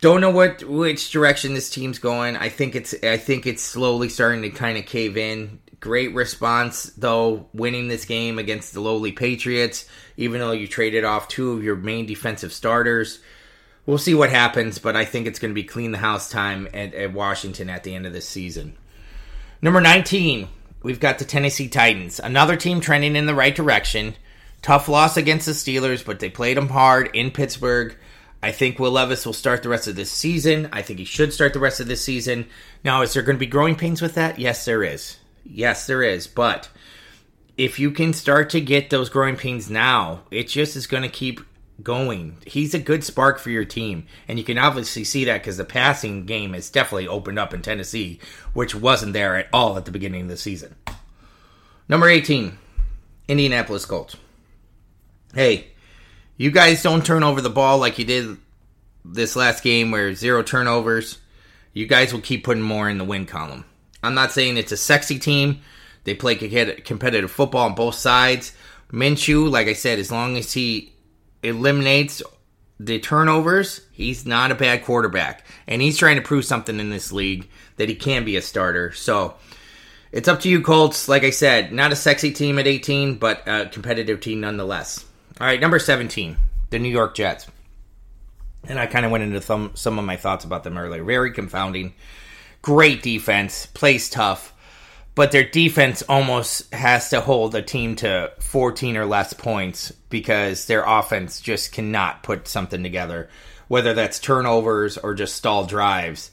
Don't 0.00 0.20
know 0.20 0.30
what 0.30 0.62
which 0.64 1.10
direction 1.10 1.54
this 1.54 1.70
team's 1.70 1.98
going. 1.98 2.36
I 2.36 2.48
think 2.48 2.74
it's 2.74 2.94
I 3.02 3.16
think 3.16 3.46
it's 3.46 3.62
slowly 3.62 4.08
starting 4.08 4.42
to 4.42 4.50
kind 4.50 4.76
of 4.76 4.86
cave 4.86 5.16
in. 5.16 5.60
Great 5.80 6.14
response 6.14 6.84
though, 6.96 7.48
winning 7.52 7.88
this 7.88 8.04
game 8.04 8.38
against 8.38 8.74
the 8.74 8.80
lowly 8.80 9.12
Patriots, 9.12 9.86
even 10.16 10.40
though 10.40 10.52
you 10.52 10.66
traded 10.66 11.04
off 11.04 11.28
two 11.28 11.52
of 11.52 11.62
your 11.62 11.76
main 11.76 12.06
defensive 12.06 12.52
starters. 12.52 13.20
We'll 13.86 13.98
see 13.98 14.14
what 14.14 14.30
happens, 14.30 14.78
but 14.78 14.96
I 14.96 15.04
think 15.04 15.26
it's 15.26 15.38
going 15.38 15.50
to 15.50 15.54
be 15.54 15.64
clean 15.64 15.90
the 15.90 15.98
house 15.98 16.30
time 16.30 16.68
at, 16.72 16.94
at 16.94 17.12
Washington 17.12 17.68
at 17.68 17.84
the 17.84 17.94
end 17.94 18.06
of 18.06 18.14
this 18.14 18.26
season. 18.26 18.78
Number 19.60 19.80
19, 19.80 20.48
we've 20.82 21.00
got 21.00 21.18
the 21.18 21.26
Tennessee 21.26 21.68
Titans. 21.68 22.18
Another 22.18 22.56
team 22.56 22.80
trending 22.80 23.14
in 23.14 23.26
the 23.26 23.34
right 23.34 23.54
direction. 23.54 24.14
Tough 24.64 24.88
loss 24.88 25.18
against 25.18 25.44
the 25.44 25.52
Steelers, 25.52 26.02
but 26.02 26.20
they 26.20 26.30
played 26.30 26.56
them 26.56 26.70
hard 26.70 27.10
in 27.12 27.30
Pittsburgh. 27.30 27.94
I 28.42 28.50
think 28.50 28.78
Will 28.78 28.92
Levis 28.92 29.26
will 29.26 29.34
start 29.34 29.62
the 29.62 29.68
rest 29.68 29.88
of 29.88 29.94
this 29.94 30.10
season. 30.10 30.70
I 30.72 30.80
think 30.80 30.98
he 30.98 31.04
should 31.04 31.34
start 31.34 31.52
the 31.52 31.58
rest 31.58 31.80
of 31.80 31.86
this 31.86 32.02
season. 32.02 32.46
Now, 32.82 33.02
is 33.02 33.12
there 33.12 33.22
going 33.22 33.36
to 33.36 33.40
be 33.40 33.46
growing 33.46 33.76
pains 33.76 34.00
with 34.00 34.14
that? 34.14 34.38
Yes, 34.38 34.64
there 34.64 34.82
is. 34.82 35.18
Yes, 35.44 35.86
there 35.86 36.02
is. 36.02 36.26
But 36.26 36.70
if 37.58 37.78
you 37.78 37.90
can 37.90 38.14
start 38.14 38.48
to 38.50 38.60
get 38.62 38.88
those 38.88 39.10
growing 39.10 39.36
pains 39.36 39.68
now, 39.68 40.22
it 40.30 40.48
just 40.48 40.76
is 40.76 40.86
going 40.86 41.02
to 41.02 41.10
keep 41.10 41.42
going. 41.82 42.38
He's 42.46 42.72
a 42.72 42.78
good 42.78 43.04
spark 43.04 43.38
for 43.40 43.50
your 43.50 43.66
team, 43.66 44.06
and 44.28 44.38
you 44.38 44.46
can 44.46 44.56
obviously 44.56 45.04
see 45.04 45.26
that 45.26 45.42
because 45.42 45.58
the 45.58 45.66
passing 45.66 46.24
game 46.24 46.54
has 46.54 46.70
definitely 46.70 47.06
opened 47.06 47.38
up 47.38 47.52
in 47.52 47.60
Tennessee, 47.60 48.18
which 48.54 48.74
wasn't 48.74 49.12
there 49.12 49.36
at 49.36 49.48
all 49.52 49.76
at 49.76 49.84
the 49.84 49.92
beginning 49.92 50.22
of 50.22 50.28
the 50.28 50.38
season. 50.38 50.74
Number 51.86 52.08
18, 52.08 52.56
Indianapolis 53.28 53.84
Colts. 53.84 54.16
Hey, 55.34 55.66
you 56.36 56.52
guys 56.52 56.82
don't 56.82 57.04
turn 57.04 57.24
over 57.24 57.40
the 57.40 57.50
ball 57.50 57.78
like 57.78 57.98
you 57.98 58.04
did 58.04 58.36
this 59.04 59.34
last 59.34 59.64
game 59.64 59.90
where 59.90 60.14
zero 60.14 60.44
turnovers. 60.44 61.18
You 61.72 61.86
guys 61.86 62.12
will 62.12 62.20
keep 62.20 62.44
putting 62.44 62.62
more 62.62 62.88
in 62.88 62.98
the 62.98 63.04
win 63.04 63.26
column. 63.26 63.64
I'm 64.00 64.14
not 64.14 64.30
saying 64.30 64.56
it's 64.56 64.70
a 64.70 64.76
sexy 64.76 65.18
team. 65.18 65.60
They 66.04 66.14
play 66.14 66.36
competitive 66.36 67.32
football 67.32 67.64
on 67.64 67.74
both 67.74 67.96
sides. 67.96 68.52
Minshew, 68.92 69.50
like 69.50 69.66
I 69.66 69.72
said, 69.72 69.98
as 69.98 70.12
long 70.12 70.36
as 70.36 70.52
he 70.52 70.92
eliminates 71.42 72.22
the 72.78 73.00
turnovers, 73.00 73.80
he's 73.90 74.24
not 74.24 74.52
a 74.52 74.54
bad 74.54 74.84
quarterback. 74.84 75.44
And 75.66 75.82
he's 75.82 75.98
trying 75.98 76.16
to 76.16 76.22
prove 76.22 76.44
something 76.44 76.78
in 76.78 76.90
this 76.90 77.10
league 77.10 77.48
that 77.76 77.88
he 77.88 77.96
can 77.96 78.24
be 78.24 78.36
a 78.36 78.42
starter. 78.42 78.92
So 78.92 79.34
it's 80.12 80.28
up 80.28 80.40
to 80.40 80.48
you, 80.48 80.62
Colts. 80.62 81.08
Like 81.08 81.24
I 81.24 81.30
said, 81.30 81.72
not 81.72 81.90
a 81.90 81.96
sexy 81.96 82.30
team 82.30 82.58
at 82.60 82.68
18, 82.68 83.16
but 83.16 83.42
a 83.48 83.66
competitive 83.66 84.20
team 84.20 84.40
nonetheless. 84.40 85.04
All 85.40 85.46
right, 85.46 85.60
number 85.60 85.78
17, 85.78 86.36
the 86.70 86.78
New 86.78 86.88
York 86.88 87.14
Jets. 87.14 87.46
And 88.66 88.78
I 88.78 88.86
kind 88.86 89.04
of 89.04 89.10
went 89.10 89.24
into 89.24 89.42
some, 89.42 89.72
some 89.74 89.98
of 89.98 90.04
my 90.04 90.16
thoughts 90.16 90.44
about 90.44 90.64
them 90.64 90.78
earlier. 90.78 91.04
Very 91.04 91.32
confounding. 91.32 91.94
Great 92.62 93.02
defense, 93.02 93.66
plays 93.66 94.08
tough 94.08 94.54
but 95.14 95.30
their 95.30 95.44
defense 95.44 96.02
almost 96.08 96.72
has 96.74 97.10
to 97.10 97.20
hold 97.20 97.54
a 97.54 97.62
team 97.62 97.94
to 97.96 98.32
14 98.40 98.96
or 98.96 99.06
less 99.06 99.32
points 99.32 99.92
because 100.10 100.66
their 100.66 100.82
offense 100.84 101.40
just 101.40 101.72
cannot 101.72 102.22
put 102.22 102.48
something 102.48 102.82
together, 102.82 103.28
whether 103.68 103.94
that's 103.94 104.18
turnovers 104.18 104.98
or 104.98 105.14
just 105.14 105.36
stall 105.36 105.66
drives. 105.66 106.30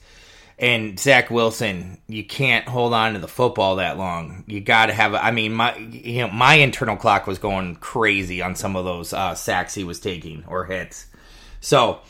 And 0.58 0.98
Zach 0.98 1.30
Wilson, 1.30 1.98
you 2.06 2.24
can't 2.24 2.68
hold 2.68 2.94
on 2.94 3.14
to 3.14 3.18
the 3.18 3.28
football 3.28 3.76
that 3.76 3.98
long. 3.98 4.44
You 4.46 4.60
got 4.60 4.86
to 4.86 4.92
have. 4.92 5.14
I 5.14 5.30
mean, 5.30 5.54
my 5.54 5.76
you 5.76 6.20
know 6.20 6.30
my 6.30 6.54
internal 6.54 6.96
clock 6.96 7.26
was 7.26 7.38
going 7.38 7.76
crazy 7.76 8.42
on 8.42 8.54
some 8.54 8.76
of 8.76 8.84
those 8.84 9.12
uh, 9.12 9.34
sacks 9.34 9.74
he 9.74 9.84
was 9.84 9.98
taking 9.98 10.44
or 10.46 10.64
hits. 10.64 11.06
So 11.60 12.00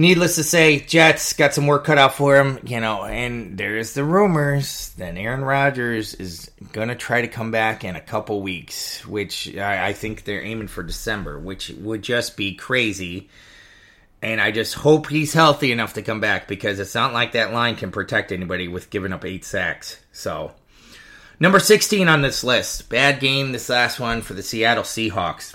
needless 0.00 0.36
to 0.36 0.42
say, 0.42 0.80
Jets 0.80 1.34
got 1.34 1.54
some 1.54 1.66
work 1.66 1.84
cut 1.84 1.98
out 1.98 2.14
for 2.14 2.36
him, 2.36 2.58
you 2.64 2.80
know, 2.80 3.04
and 3.04 3.56
there's 3.58 3.92
the 3.92 4.02
rumors 4.02 4.90
that 4.96 5.16
Aaron 5.16 5.44
Rodgers 5.44 6.14
is 6.14 6.50
to 6.72 6.94
try 6.96 7.20
to 7.20 7.28
come 7.28 7.50
back 7.50 7.84
in 7.84 7.96
a 7.96 8.00
couple 8.00 8.40
weeks, 8.40 9.06
which 9.06 9.56
I, 9.56 9.88
I, 9.88 9.92
think 9.92 10.24
they're 10.24 10.42
aiming 10.42 10.68
for 10.68 10.82
December, 10.82 11.38
which 11.38 11.68
would 11.70 12.02
just 12.02 12.36
be 12.36 12.54
crazy. 12.54 13.28
And 14.22 14.40
I 14.40 14.50
just 14.50 14.74
hope 14.74 15.08
he's 15.08 15.32
healthy 15.32 15.72
enough 15.72 15.94
to 15.94 16.02
come 16.02 16.20
back 16.20 16.46
because 16.46 16.78
it's 16.78 16.94
not 16.94 17.14
like 17.14 17.32
that 17.32 17.54
line 17.54 17.76
can 17.76 17.90
protect 17.90 18.32
anybody 18.32 18.68
with 18.68 18.90
giving 18.90 19.12
up 19.12 19.24
eight 19.24 19.44
sacks. 19.44 19.98
So, 20.12 20.52
number 21.38 21.58
16 21.58 22.06
on 22.06 22.20
this 22.20 22.44
list. 22.44 22.90
Bad 22.90 23.20
game, 23.20 23.52
this 23.52 23.70
last 23.70 23.98
one 23.98 24.20
for 24.20 24.34
the 24.34 24.42
Seattle 24.42 24.84
Seahawks. 24.84 25.54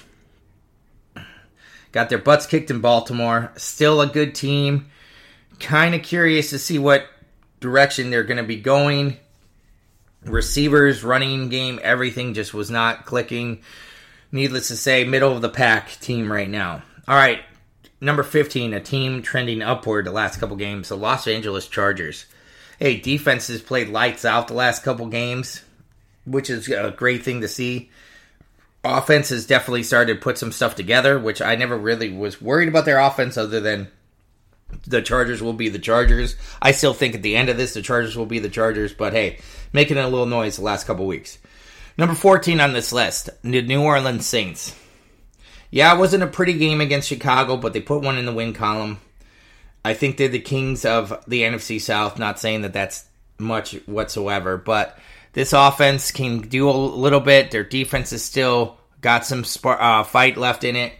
Got 1.91 2.09
their 2.09 2.17
butts 2.17 2.47
kicked 2.47 2.71
in 2.71 2.81
Baltimore. 2.81 3.53
Still 3.55 4.01
a 4.01 4.07
good 4.07 4.35
team. 4.35 4.87
Kind 5.59 5.95
of 5.95 6.01
curious 6.03 6.49
to 6.49 6.59
see 6.59 6.77
what 6.79 7.07
direction 7.59 8.09
they're 8.09 8.23
going 8.23 8.37
to 8.37 8.43
be 8.43 8.59
going. 8.59 9.17
Receivers, 10.23 11.03
running 11.03 11.49
game, 11.49 11.79
everything 11.83 12.33
just 12.33 12.53
was 12.53 12.71
not 12.71 13.05
clicking. 13.05 13.61
Needless 14.31 14.67
to 14.69 14.75
say, 14.75 15.03
middle 15.03 15.31
of 15.31 15.41
the 15.41 15.49
pack 15.49 15.91
team 15.99 16.31
right 16.31 16.49
now. 16.49 16.81
All 17.07 17.15
right, 17.15 17.39
number 18.01 18.23
15, 18.23 18.73
a 18.73 18.79
team 18.79 19.21
trending 19.21 19.61
upward 19.61 20.05
the 20.05 20.11
last 20.11 20.39
couple 20.39 20.55
games, 20.55 20.89
the 20.89 20.97
Los 20.97 21.27
Angeles 21.27 21.67
Chargers. 21.67 22.25
Hey, 22.79 22.97
defense 22.97 23.47
has 23.47 23.61
played 23.61 23.89
lights 23.89 24.25
out 24.25 24.47
the 24.47 24.53
last 24.53 24.83
couple 24.83 25.07
games, 25.07 25.63
which 26.25 26.49
is 26.49 26.67
a 26.69 26.91
great 26.91 27.23
thing 27.23 27.41
to 27.41 27.47
see 27.47 27.89
offense 28.85 29.29
has 29.29 29.45
definitely 29.45 29.83
started 29.83 30.15
to 30.15 30.19
put 30.19 30.37
some 30.37 30.51
stuff 30.51 30.75
together, 30.75 31.19
which 31.19 31.41
I 31.41 31.55
never 31.55 31.77
really 31.77 32.11
was 32.11 32.41
worried 32.41 32.69
about 32.69 32.85
their 32.85 32.99
offense 32.99 33.37
other 33.37 33.59
than 33.59 33.87
the 34.87 35.01
Chargers 35.01 35.41
will 35.41 35.53
be 35.53 35.69
the 35.69 35.79
Chargers. 35.79 36.35
I 36.61 36.71
still 36.71 36.93
think 36.93 37.15
at 37.15 37.23
the 37.23 37.35
end 37.35 37.49
of 37.49 37.57
this, 37.57 37.73
the 37.73 37.81
Chargers 37.81 38.15
will 38.15 38.25
be 38.25 38.39
the 38.39 38.49
Chargers, 38.49 38.93
but 38.93 39.13
hey, 39.13 39.39
making 39.73 39.97
a 39.97 40.07
little 40.07 40.25
noise 40.25 40.57
the 40.57 40.63
last 40.63 40.85
couple 40.85 41.07
weeks. 41.07 41.37
Number 41.97 42.15
14 42.15 42.59
on 42.59 42.73
this 42.73 42.91
list, 42.91 43.29
the 43.41 43.61
New 43.61 43.81
Orleans 43.81 44.25
Saints. 44.25 44.75
Yeah, 45.75 45.93
it 45.93 45.99
wasn't 45.99 46.23
a 46.23 46.27
pretty 46.27 46.53
game 46.53 46.79
against 46.79 47.09
Chicago, 47.09 47.57
but 47.57 47.73
they 47.73 47.81
put 47.81 48.01
one 48.01 48.17
in 48.17 48.25
the 48.25 48.31
win 48.31 48.53
column. 48.53 49.01
I 49.83 49.93
think 49.93 50.15
they're 50.15 50.29
the 50.29 50.39
kings 50.39 50.85
of 50.85 51.21
the 51.27 51.41
NFC 51.41 51.81
South, 51.81 52.17
not 52.17 52.39
saying 52.39 52.61
that 52.61 52.71
that's 52.71 53.03
much 53.37 53.73
whatsoever, 53.85 54.55
but 54.55 54.97
this 55.33 55.51
offense 55.51 56.11
can 56.11 56.39
do 56.39 56.69
a 56.69 56.71
little 56.71 57.19
bit. 57.19 57.51
Their 57.51 57.65
defense 57.65 58.13
is 58.13 58.23
still 58.23 58.77
got 59.01 59.25
some 59.25 59.43
sp- 59.43 59.75
uh, 59.77 60.03
fight 60.03 60.37
left 60.37 60.63
in 60.63 60.77
it. 60.77 60.93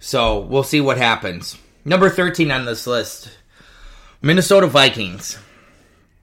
So 0.00 0.40
we'll 0.40 0.64
see 0.64 0.80
what 0.80 0.98
happens. 0.98 1.56
Number 1.84 2.10
13 2.10 2.50
on 2.50 2.64
this 2.64 2.88
list 2.88 3.30
Minnesota 4.20 4.66
Vikings. 4.66 5.38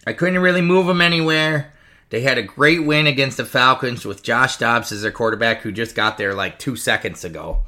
I 0.05 0.11
couldn't 0.11 0.39
really 0.39 0.59
move 0.59 0.87
them 0.87 0.99
anywhere. 0.99 1.73
They 2.09 2.19
had 2.19 2.37
a 2.37 2.43
great 2.43 2.83
win 2.83 3.07
against 3.07 3.37
the 3.37 3.45
Falcons 3.45 4.03
with 4.03 4.21
Josh 4.21 4.57
Dobbs 4.57 4.91
as 4.91 5.03
their 5.03 5.11
quarterback, 5.11 5.61
who 5.61 5.71
just 5.71 5.95
got 5.95 6.17
there 6.17 6.33
like 6.33 6.59
two 6.59 6.75
seconds 6.75 7.23
ago. 7.23 7.61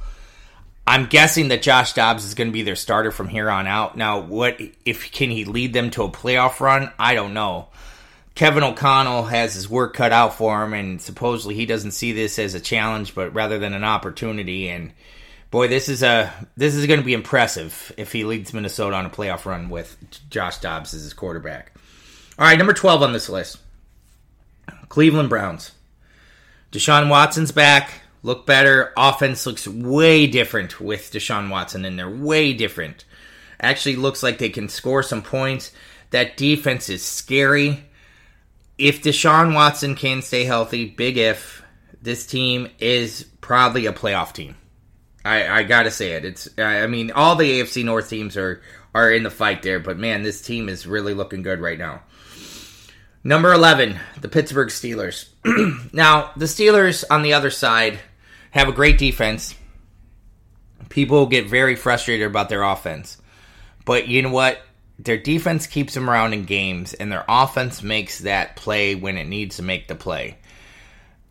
I'm 0.88 1.08
guessing 1.08 1.50
that 1.50 1.62
Josh 1.62 1.92
Dobbs 1.94 2.24
is 2.24 2.34
going 2.34 2.48
to 2.48 2.54
be 2.54 2.64
their 2.64 2.78
starter 2.78 3.12
from 3.12 3.28
here 3.28 3.50
on 3.52 3.68
out. 3.68 3.98
Now, 3.98 4.22
what 4.22 4.62
if 4.86 5.12
can 5.12 5.30
he 5.30 5.44
lead 5.44 5.74
them 5.74 5.90
to 5.92 6.04
a 6.04 6.10
playoff 6.10 6.62
run? 6.62 6.92
I 6.98 7.14
don't 7.14 7.34
know. 7.34 7.68
Kevin 8.36 8.64
O'Connell 8.64 9.24
has 9.24 9.54
his 9.54 9.68
work 9.68 9.94
cut 9.94 10.14
out 10.14 10.36
for 10.36 10.64
him, 10.64 10.74
and 10.74 11.02
supposedly 11.02 11.56
he 11.56 11.66
doesn't 11.66 11.92
see 11.92 12.14
this 12.14 12.40
as 12.40 12.54
a 12.54 12.60
challenge, 12.62 13.14
but 13.14 13.34
rather 13.34 13.60
than 13.60 13.74
an 13.74 13.84
opportunity. 13.84 14.70
And 14.70 14.94
boy, 15.52 15.68
this 15.68 15.90
is 15.90 16.04
a 16.04 16.32
this 16.56 16.74
is 16.74 16.86
going 16.86 17.00
to 17.00 17.06
be 17.06 17.14
impressive 17.14 17.92
if 17.98 18.14
he 18.14 18.24
leads 18.24 18.54
Minnesota 18.54 18.96
on 18.96 19.06
a 19.06 19.10
playoff 19.10 19.46
run 19.46 19.70
with 19.70 19.98
Josh 20.30 20.60
Dobbs 20.60 20.94
as 20.94 21.02
his 21.02 21.14
quarterback. 21.14 21.74
All 22.40 22.46
right, 22.46 22.58
number 22.58 22.74
twelve 22.74 23.02
on 23.02 23.12
this 23.12 23.28
list, 23.28 23.58
Cleveland 24.88 25.30
Browns. 25.30 25.72
Deshaun 26.72 27.10
Watson's 27.10 27.52
back, 27.52 28.02
look 28.24 28.46
better. 28.46 28.94
Offense 28.98 29.46
looks 29.46 29.68
way 29.68 30.28
different 30.28 30.80
with 30.80 31.12
Deshaun 31.12 31.50
Watson 31.50 31.86
in 31.86 31.96
there, 31.96 32.10
way 32.10 32.54
different. 32.54 33.06
Actually, 33.60 33.96
looks 33.96 34.22
like 34.22 34.38
they 34.38 34.50
can 34.50 34.70
score 34.70 35.04
some 35.04 35.22
points. 35.22 35.72
That 36.12 36.38
defense 36.38 36.90
is 36.90 37.04
scary 37.04 37.88
if 38.78 39.02
Deshaun 39.02 39.56
Watson 39.56 39.96
can 39.96 40.22
stay 40.22 40.44
healthy, 40.44 40.86
big 40.86 41.18
if, 41.18 41.64
this 42.02 42.26
team 42.26 42.70
is 42.80 43.26
probably 43.42 43.88
a 43.88 43.94
playoff 43.94 44.34
team. 44.34 44.56
I, 45.26 45.60
I 45.60 45.64
gotta 45.64 45.92
say 45.92 46.12
it. 46.12 46.24
It's 46.24 46.48
I 46.58 46.88
mean 46.88 47.12
all 47.12 47.36
the 47.36 47.60
AFC 47.60 47.84
North 47.84 48.10
teams 48.10 48.38
are 48.38 48.62
are 48.94 49.12
in 49.12 49.24
the 49.24 49.30
fight 49.30 49.62
there, 49.62 49.80
but 49.80 49.98
man, 49.98 50.24
this 50.24 50.42
team 50.42 50.70
is 50.70 50.88
really 50.88 51.14
looking 51.14 51.42
good 51.42 51.60
right 51.60 51.78
now. 51.78 52.04
Number 53.28 53.52
eleven, 53.52 54.00
the 54.22 54.30
Pittsburgh 54.30 54.70
Steelers. 54.70 55.28
now 55.94 56.32
the 56.38 56.46
Steelers 56.46 57.04
on 57.12 57.24
the 57.24 57.34
other 57.34 57.52
side 57.52 58.00
have 58.52 58.70
a 58.70 58.72
great 58.72 58.98
defense. 58.98 59.54
People 60.88 61.26
get 61.26 61.48
very 61.48 61.76
frustrated 61.76 62.26
about 62.26 62.48
their 62.48 62.64
offense, 62.64 63.18
but 63.84 64.08
you 64.08 64.22
know 64.22 64.32
what? 64.32 64.62
their 65.00 65.18
defense 65.18 65.68
keeps 65.68 65.94
them 65.94 66.10
around 66.10 66.34
in 66.34 66.46
games, 66.46 66.94
and 66.94 67.12
their 67.12 67.26
offense 67.28 67.84
makes 67.84 68.20
that 68.20 68.56
play 68.56 68.96
when 68.96 69.18
it 69.18 69.28
needs 69.28 69.58
to 69.58 69.64
make 69.64 69.88
the 69.88 69.96
play. 69.96 70.38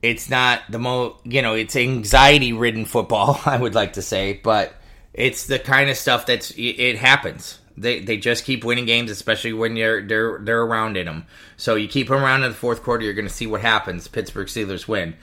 It's 0.02 0.30
not 0.30 0.62
the 0.70 0.78
most, 0.78 1.24
you 1.24 1.42
know, 1.42 1.54
it's 1.54 1.74
anxiety 1.74 2.52
ridden 2.52 2.84
football, 2.84 3.40
I 3.46 3.56
would 3.56 3.74
like 3.74 3.94
to 3.94 4.02
say, 4.02 4.34
but 4.42 4.74
it's 5.12 5.46
the 5.46 5.58
kind 5.58 5.90
of 5.90 5.96
stuff 5.96 6.26
that's 6.26 6.52
it 6.56 6.98
happens. 6.98 7.58
They 7.78 8.00
they 8.00 8.16
just 8.16 8.44
keep 8.44 8.64
winning 8.64 8.86
games, 8.86 9.10
especially 9.10 9.52
when 9.52 9.76
you're 9.76 10.06
they're 10.06 10.38
they're 10.38 10.62
around 10.62 10.96
in 10.96 11.06
them. 11.06 11.26
So 11.56 11.74
you 11.74 11.88
keep 11.88 12.08
them 12.08 12.22
around 12.22 12.42
in 12.42 12.50
the 12.50 12.56
fourth 12.56 12.82
quarter, 12.82 13.04
you're 13.04 13.14
going 13.14 13.28
to 13.28 13.32
see 13.32 13.46
what 13.46 13.60
happens. 13.60 14.08
Pittsburgh 14.08 14.48
Steelers 14.48 14.88
win. 14.88 15.14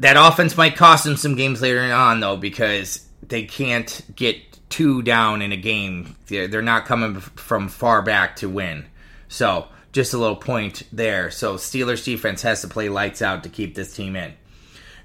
That 0.00 0.16
offense 0.16 0.56
might 0.56 0.76
cost 0.76 1.04
them 1.04 1.16
some 1.16 1.36
games 1.36 1.62
later 1.62 1.80
on, 1.80 2.20
though, 2.20 2.36
because 2.36 3.06
they 3.22 3.44
can't 3.44 4.02
get 4.14 4.36
two 4.68 5.02
down 5.02 5.40
in 5.40 5.52
a 5.52 5.56
game. 5.56 6.16
They're 6.26 6.62
not 6.62 6.86
coming 6.86 7.20
from 7.20 7.68
far 7.68 8.02
back 8.02 8.36
to 8.36 8.48
win. 8.48 8.86
So, 9.28 9.68
just 9.92 10.12
a 10.12 10.18
little 10.18 10.36
point 10.36 10.82
there. 10.92 11.30
So, 11.30 11.54
Steelers 11.54 12.04
defense 12.04 12.42
has 12.42 12.62
to 12.62 12.68
play 12.68 12.88
lights 12.88 13.22
out 13.22 13.44
to 13.44 13.48
keep 13.48 13.74
this 13.74 13.94
team 13.94 14.16
in. 14.16 14.34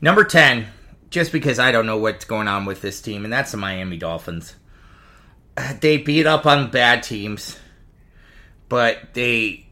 Number 0.02 0.24
10, 0.24 0.68
just 1.12 1.32
because 1.32 1.60
I 1.60 1.72
don't 1.72 1.86
know 1.86 1.98
what's 1.98 2.26
going 2.26 2.48
on 2.48 2.66
with 2.66 2.82
this 2.82 3.02
team, 3.02 3.24
and 3.24 3.32
that's 3.32 3.52
the 3.52 3.58
Miami 3.58 3.98
Dolphins. 3.98 4.56
They 5.80 5.98
beat 5.98 6.26
up 6.26 6.46
on 6.46 6.72
bad 6.72 7.04
teams, 7.04 7.58
but 8.68 9.14
they 9.14 9.66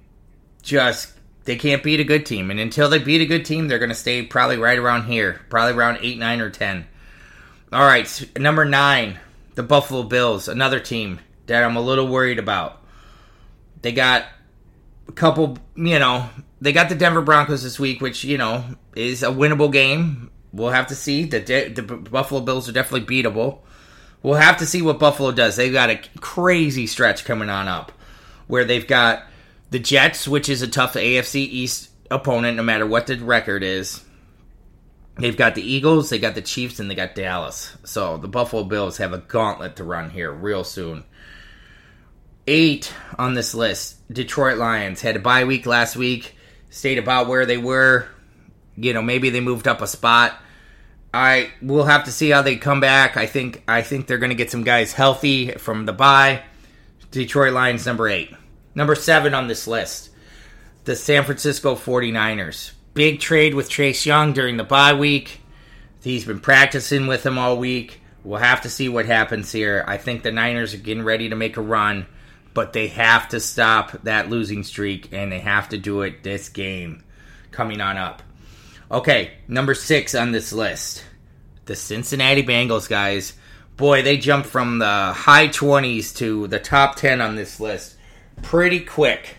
just 0.62 1.14
they 1.46 1.56
can't 1.56 1.84
beat 1.84 2.00
a 2.00 2.04
good 2.04 2.26
team. 2.26 2.52
And 2.52 2.60
until 2.60 2.90
they 2.90 3.00
beat 3.00 3.22
a 3.22 3.26
good 3.26 3.46
team, 3.46 3.68
they're 3.68 3.80
going 3.80 3.90
to 3.90 3.96
stay 3.96 4.24
probably 4.24 4.58
right 4.58 4.78
around 4.78 5.06
here, 5.06 5.42
probably 5.50 5.74
around 5.74 6.00
8, 6.02 6.18
9, 6.18 6.42
or 6.42 6.50
10. 6.50 6.88
All 7.72 7.86
right, 7.86 8.30
number 8.38 8.66
9 8.66 9.20
the 9.58 9.64
Buffalo 9.64 10.04
Bills, 10.04 10.48
another 10.48 10.80
team 10.80 11.20
that 11.48 11.64
I'm 11.64 11.76
a 11.76 11.82
little 11.82 12.08
worried 12.08 12.38
about. 12.38 12.80
They 13.82 13.92
got 13.92 14.26
a 15.08 15.12
couple, 15.12 15.58
you 15.76 15.98
know, 15.98 16.30
they 16.62 16.72
got 16.72 16.90
the 16.90 16.96
Denver 16.96 17.24
Broncos 17.24 17.64
this 17.64 17.80
week, 17.80 18.00
which, 18.00 18.24
you 18.24 18.38
know, 18.38 18.64
is 18.96 19.24
a 19.24 19.28
winnable 19.28 19.74
game. 19.74 20.30
We'll 20.54 20.70
have 20.70 20.88
to 20.88 20.96
see. 20.96 21.26
The, 21.26 21.40
the 21.40 21.82
Buffalo 21.82 22.40
Bills 22.40 22.70
are 22.70 22.72
definitely 22.72 23.08
beatable. 23.08 23.60
We'll 24.24 24.36
have 24.36 24.58
to 24.58 24.66
see 24.66 24.82
what 24.82 25.00
Buffalo 25.00 25.32
does. 25.32 25.56
They've 25.56 25.72
got 25.72 25.90
a 25.90 26.02
crazy 26.20 26.88
stretch 26.88 27.26
coming 27.26 27.50
on 27.50 27.68
up 27.68 27.92
where 28.48 28.66
they've 28.66 28.88
got 28.88 29.24
the 29.70 29.80
Jets, 29.80 30.28
which 30.28 30.50
is 30.50 30.62
a 30.62 30.68
tough 30.68 30.94
AFC 30.94 31.36
East 31.36 31.90
opponent 32.10 32.58
no 32.58 32.64
matter 32.64 32.86
what 32.86 33.08
the 33.08 33.18
record 33.18 33.64
is. 33.64 34.04
They've 35.16 35.38
got 35.38 35.56
the 35.56 35.64
Eagles, 35.64 36.10
they 36.10 36.20
got 36.20 36.36
the 36.36 36.42
Chiefs, 36.42 36.80
and 36.80 36.90
they 36.90 36.96
got 36.96 37.16
Dallas. 37.16 37.76
So 37.84 38.18
the 38.18 38.28
Buffalo 38.28 38.64
Bills 38.64 38.98
have 38.98 39.14
a 39.14 39.18
gauntlet 39.18 39.76
to 39.78 39.84
run 39.84 40.12
here 40.12 40.32
real 40.32 40.64
soon. 40.64 41.04
Eight 42.46 42.94
on 43.18 43.34
this 43.34 43.54
list 43.54 43.96
Detroit 44.14 44.58
Lions 44.58 45.02
had 45.02 45.16
a 45.16 45.20
bye 45.20 45.44
week 45.44 45.66
last 45.66 45.96
week, 45.96 46.36
stayed 46.70 46.98
about 46.98 47.28
where 47.28 47.46
they 47.46 47.58
were. 47.58 48.08
You 48.76 48.94
know, 48.94 49.02
maybe 49.02 49.32
they 49.32 49.42
moved 49.42 49.68
up 49.68 49.82
a 49.82 49.88
spot. 49.88 50.40
I 51.18 51.50
will 51.64 51.86
have 51.86 52.04
to 52.04 52.12
see 52.12 52.30
how 52.30 52.44
they 52.44 52.58
come 52.58 52.80
back. 52.80 53.18
I 53.18 53.26
think 53.26 53.64
I 53.68 53.82
think 53.82 54.06
they're 54.06 54.20
going 54.20 54.30
to 54.30 54.36
get 54.36 54.52
some 54.52 54.64
guys 54.64 54.94
healthy 54.94 55.50
from 55.54 55.88
the 55.88 55.92
bye. 55.92 56.44
Detroit 57.10 57.54
Lions 57.54 57.88
number 57.88 58.08
8. 58.08 58.36
Number 58.76 58.94
7 58.94 59.34
on 59.34 59.48
this 59.48 59.66
list. 59.66 60.12
The 60.84 60.96
San 60.96 61.24
Francisco 61.24 61.74
49ers. 61.74 62.74
Big 62.94 63.20
trade 63.20 63.56
with 63.56 63.68
Chase 63.68 64.06
Young 64.06 64.32
during 64.32 64.58
the 64.58 64.64
bye 64.64 64.94
week. 64.94 65.42
He's 66.04 66.24
been 66.24 66.40
practicing 66.40 67.08
with 67.08 67.26
him 67.26 67.40
all 67.40 67.58
week. 67.58 68.00
We'll 68.24 68.40
have 68.40 68.62
to 68.62 68.70
see 68.70 68.88
what 68.88 69.08
happens 69.08 69.52
here. 69.52 69.84
I 69.88 69.98
think 69.98 70.22
the 70.22 70.32
Niners 70.32 70.76
are 70.76 70.78
getting 70.78 71.04
ready 71.04 71.30
to 71.30 71.36
make 71.36 71.58
a 71.58 71.62
run, 71.62 72.06
but 72.54 72.74
they 72.74 72.90
have 72.90 73.28
to 73.30 73.40
stop 73.40 74.04
that 74.04 74.30
losing 74.30 74.64
streak 74.64 75.12
and 75.12 75.32
they 75.32 75.40
have 75.40 75.68
to 75.70 75.80
do 75.80 76.04
it 76.04 76.22
this 76.22 76.48
game 76.48 77.04
coming 77.50 77.82
on 77.82 77.98
up. 77.98 78.22
Okay, 78.90 79.32
number 79.48 79.74
six 79.74 80.16
on 80.16 80.32
this 80.32 80.54
list 80.54 81.04
the 81.68 81.76
Cincinnati 81.76 82.44
Bengals, 82.44 82.90
guys. 82.90 83.34
Boy, 83.76 84.02
they 84.02 84.18
jumped 84.18 84.48
from 84.48 84.80
the 84.80 85.14
high 85.14 85.50
20s 85.50 86.16
to 86.18 86.48
the 86.48 86.60
top 86.60 86.96
10 86.96 87.22
on 87.22 87.36
this 87.36 87.60
list 87.60 87.96
pretty 88.42 88.80
quick. 88.80 89.36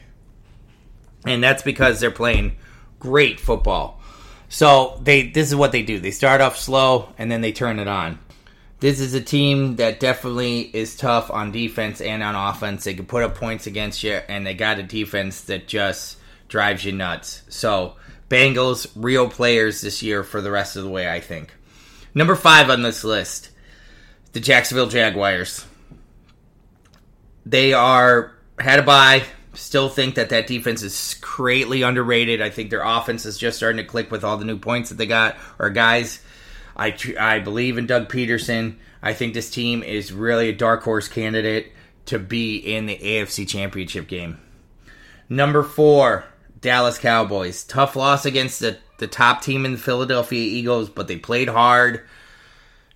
And 1.26 1.43
that's 1.43 1.62
because 1.62 1.99
they're 1.99 2.11
playing 2.11 2.57
great 3.00 3.40
football. 3.40 4.00
So 4.49 5.00
they 5.02 5.28
this 5.28 5.49
is 5.49 5.57
what 5.57 5.73
they 5.73 5.83
do. 5.83 5.99
They 5.99 6.11
start 6.11 6.40
off 6.40 6.57
slow 6.57 7.12
and 7.19 7.31
then 7.31 7.40
they 7.40 7.52
turn 7.52 7.78
it 7.78 7.88
on. 7.88 8.19
This 8.81 9.00
is 9.00 9.12
a 9.14 9.21
team 9.21 9.76
that 9.76 9.99
definitely 9.99 10.61
is 10.61 10.97
tough 10.97 11.31
on 11.31 11.50
defense 11.50 12.00
and 12.00 12.23
on 12.23 12.35
offense. 12.37 12.85
They 12.85 12.95
can 12.95 13.07
put 13.07 13.25
up 13.25 13.35
points 13.35 13.67
against 13.67 14.05
you 14.05 14.21
and 14.28 14.47
they 14.47 14.55
got 14.55 14.78
a 14.78 14.85
defense 14.85 15.43
that 15.43 15.67
just 15.67 16.17
drives 16.47 16.85
you 16.85 16.93
nuts. 16.93 17.43
So 17.49 17.97
Bengals, 18.28 18.90
real 18.94 19.28
players 19.28 19.80
this 19.80 20.02
year 20.02 20.23
for 20.23 20.40
the 20.40 20.50
rest 20.50 20.76
of 20.76 20.85
the 20.85 20.90
way, 20.90 21.11
I 21.11 21.20
think. 21.20 21.54
Number 22.14 22.35
five 22.35 22.70
on 22.70 22.82
this 22.82 23.04
list, 23.04 23.50
the 24.32 24.40
Jacksonville 24.40 24.88
Jaguars. 24.88 25.64
They 27.47 27.73
are 27.73 28.35
had 28.58 28.78
a 28.78 28.82
bye. 28.82 29.23
Still 29.54 29.88
think 29.88 30.14
that 30.16 30.28
that 30.28 30.47
defense 30.47 30.82
is 30.82 31.16
greatly 31.20 31.82
underrated. 31.82 32.42
I 32.42 32.50
think 32.50 32.70
their 32.70 32.82
offense 32.82 33.25
is 33.25 33.38
just 33.38 33.56
starting 33.56 33.78
to 33.78 33.85
click 33.85 34.11
with 34.11 34.23
all 34.23 34.37
the 34.37 34.44
new 34.44 34.58
points 34.58 34.90
that 34.90 34.97
they 34.97 35.06
got. 35.06 35.37
Or 35.58 35.70
guys, 35.70 36.20
I 36.76 36.97
I 37.18 37.38
believe 37.40 37.78
in 37.78 37.87
Doug 37.87 38.08
Pederson. 38.08 38.76
I 39.02 39.14
think 39.14 39.32
this 39.32 39.50
team 39.50 39.82
is 39.82 40.12
really 40.12 40.49
a 40.49 40.54
dark 40.54 40.82
horse 40.82 41.08
candidate 41.08 41.73
to 42.06 42.18
be 42.18 42.56
in 42.56 42.87
the 42.87 42.99
AFC 42.99 43.49
Championship 43.49 44.08
game. 44.08 44.38
Number 45.28 45.62
four, 45.62 46.25
Dallas 46.61 46.99
Cowboys. 46.99 47.64
Tough 47.64 47.97
loss 47.97 48.25
against 48.25 48.61
the, 48.61 48.79
the 48.99 49.07
top 49.07 49.42
team 49.42 49.64
in 49.64 49.73
the 49.73 49.79
Philadelphia 49.79 50.40
Eagles, 50.40 50.88
but 50.88 51.09
they 51.09 51.16
played 51.16 51.49
hard. 51.49 52.03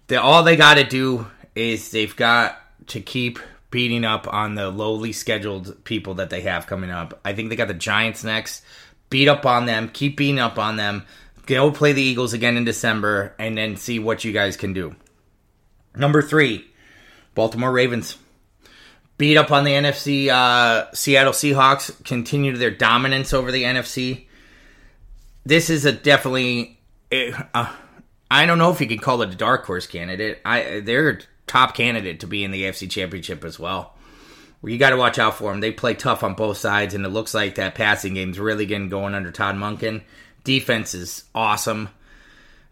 They, 0.06 0.16
all 0.16 0.42
they 0.42 0.56
got 0.56 0.74
to 0.74 0.84
do 0.84 1.26
is 1.54 1.90
they've 1.90 2.14
got 2.16 2.58
to 2.88 3.00
keep 3.00 3.38
beating 3.70 4.04
up 4.04 4.32
on 4.32 4.54
the 4.54 4.70
lowly 4.70 5.12
scheduled 5.12 5.82
people 5.84 6.14
that 6.14 6.30
they 6.30 6.42
have 6.42 6.66
coming 6.66 6.90
up. 6.90 7.20
I 7.24 7.32
think 7.32 7.48
they 7.48 7.56
got 7.56 7.68
the 7.68 7.74
Giants 7.74 8.24
next. 8.24 8.64
Beat 9.10 9.28
up 9.28 9.46
on 9.46 9.66
them, 9.66 9.88
keep 9.88 10.16
beating 10.16 10.38
up 10.38 10.58
on 10.58 10.76
them. 10.76 11.04
Go 11.46 11.70
play 11.70 11.92
the 11.92 12.02
Eagles 12.02 12.32
again 12.32 12.56
in 12.56 12.64
December, 12.64 13.34
and 13.38 13.58
then 13.58 13.76
see 13.76 13.98
what 13.98 14.24
you 14.24 14.32
guys 14.32 14.56
can 14.56 14.72
do. 14.72 14.94
Number 15.94 16.22
three, 16.22 16.66
Baltimore 17.34 17.72
Ravens 17.72 18.16
beat 19.18 19.36
up 19.36 19.50
on 19.50 19.64
the 19.64 19.72
NFC. 19.72 20.28
Uh, 20.28 20.92
Seattle 20.92 21.32
Seahawks 21.32 22.04
continue 22.04 22.56
their 22.56 22.70
dominance 22.70 23.32
over 23.32 23.52
the 23.52 23.64
NFC. 23.64 24.26
This 25.44 25.70
is 25.70 25.84
a 25.84 25.92
definitely. 25.92 26.78
Uh, 27.10 27.72
I 28.30 28.46
don't 28.46 28.58
know 28.58 28.70
if 28.70 28.80
you 28.80 28.86
can 28.86 28.98
call 28.98 29.22
it 29.22 29.32
a 29.32 29.36
dark 29.36 29.66
horse 29.66 29.86
candidate. 29.86 30.40
I 30.44 30.80
they're 30.80 31.20
top 31.46 31.74
candidate 31.74 32.20
to 32.20 32.26
be 32.26 32.44
in 32.44 32.50
the 32.50 32.64
AFC 32.64 32.90
Championship 32.90 33.44
as 33.44 33.58
well. 33.58 33.96
You 34.64 34.78
got 34.78 34.90
to 34.90 34.96
watch 34.96 35.18
out 35.18 35.36
for 35.36 35.50
them. 35.50 35.60
They 35.60 35.72
play 35.72 35.94
tough 35.94 36.22
on 36.22 36.34
both 36.34 36.56
sides, 36.56 36.94
and 36.94 37.04
it 37.04 37.08
looks 37.08 37.34
like 37.34 37.56
that 37.56 37.74
passing 37.74 38.14
game's 38.14 38.38
really 38.38 38.64
getting 38.64 38.88
going 38.88 39.14
under 39.14 39.32
Todd 39.32 39.56
Monken. 39.56 40.02
Defense 40.44 40.94
is 40.94 41.24
awesome 41.34 41.88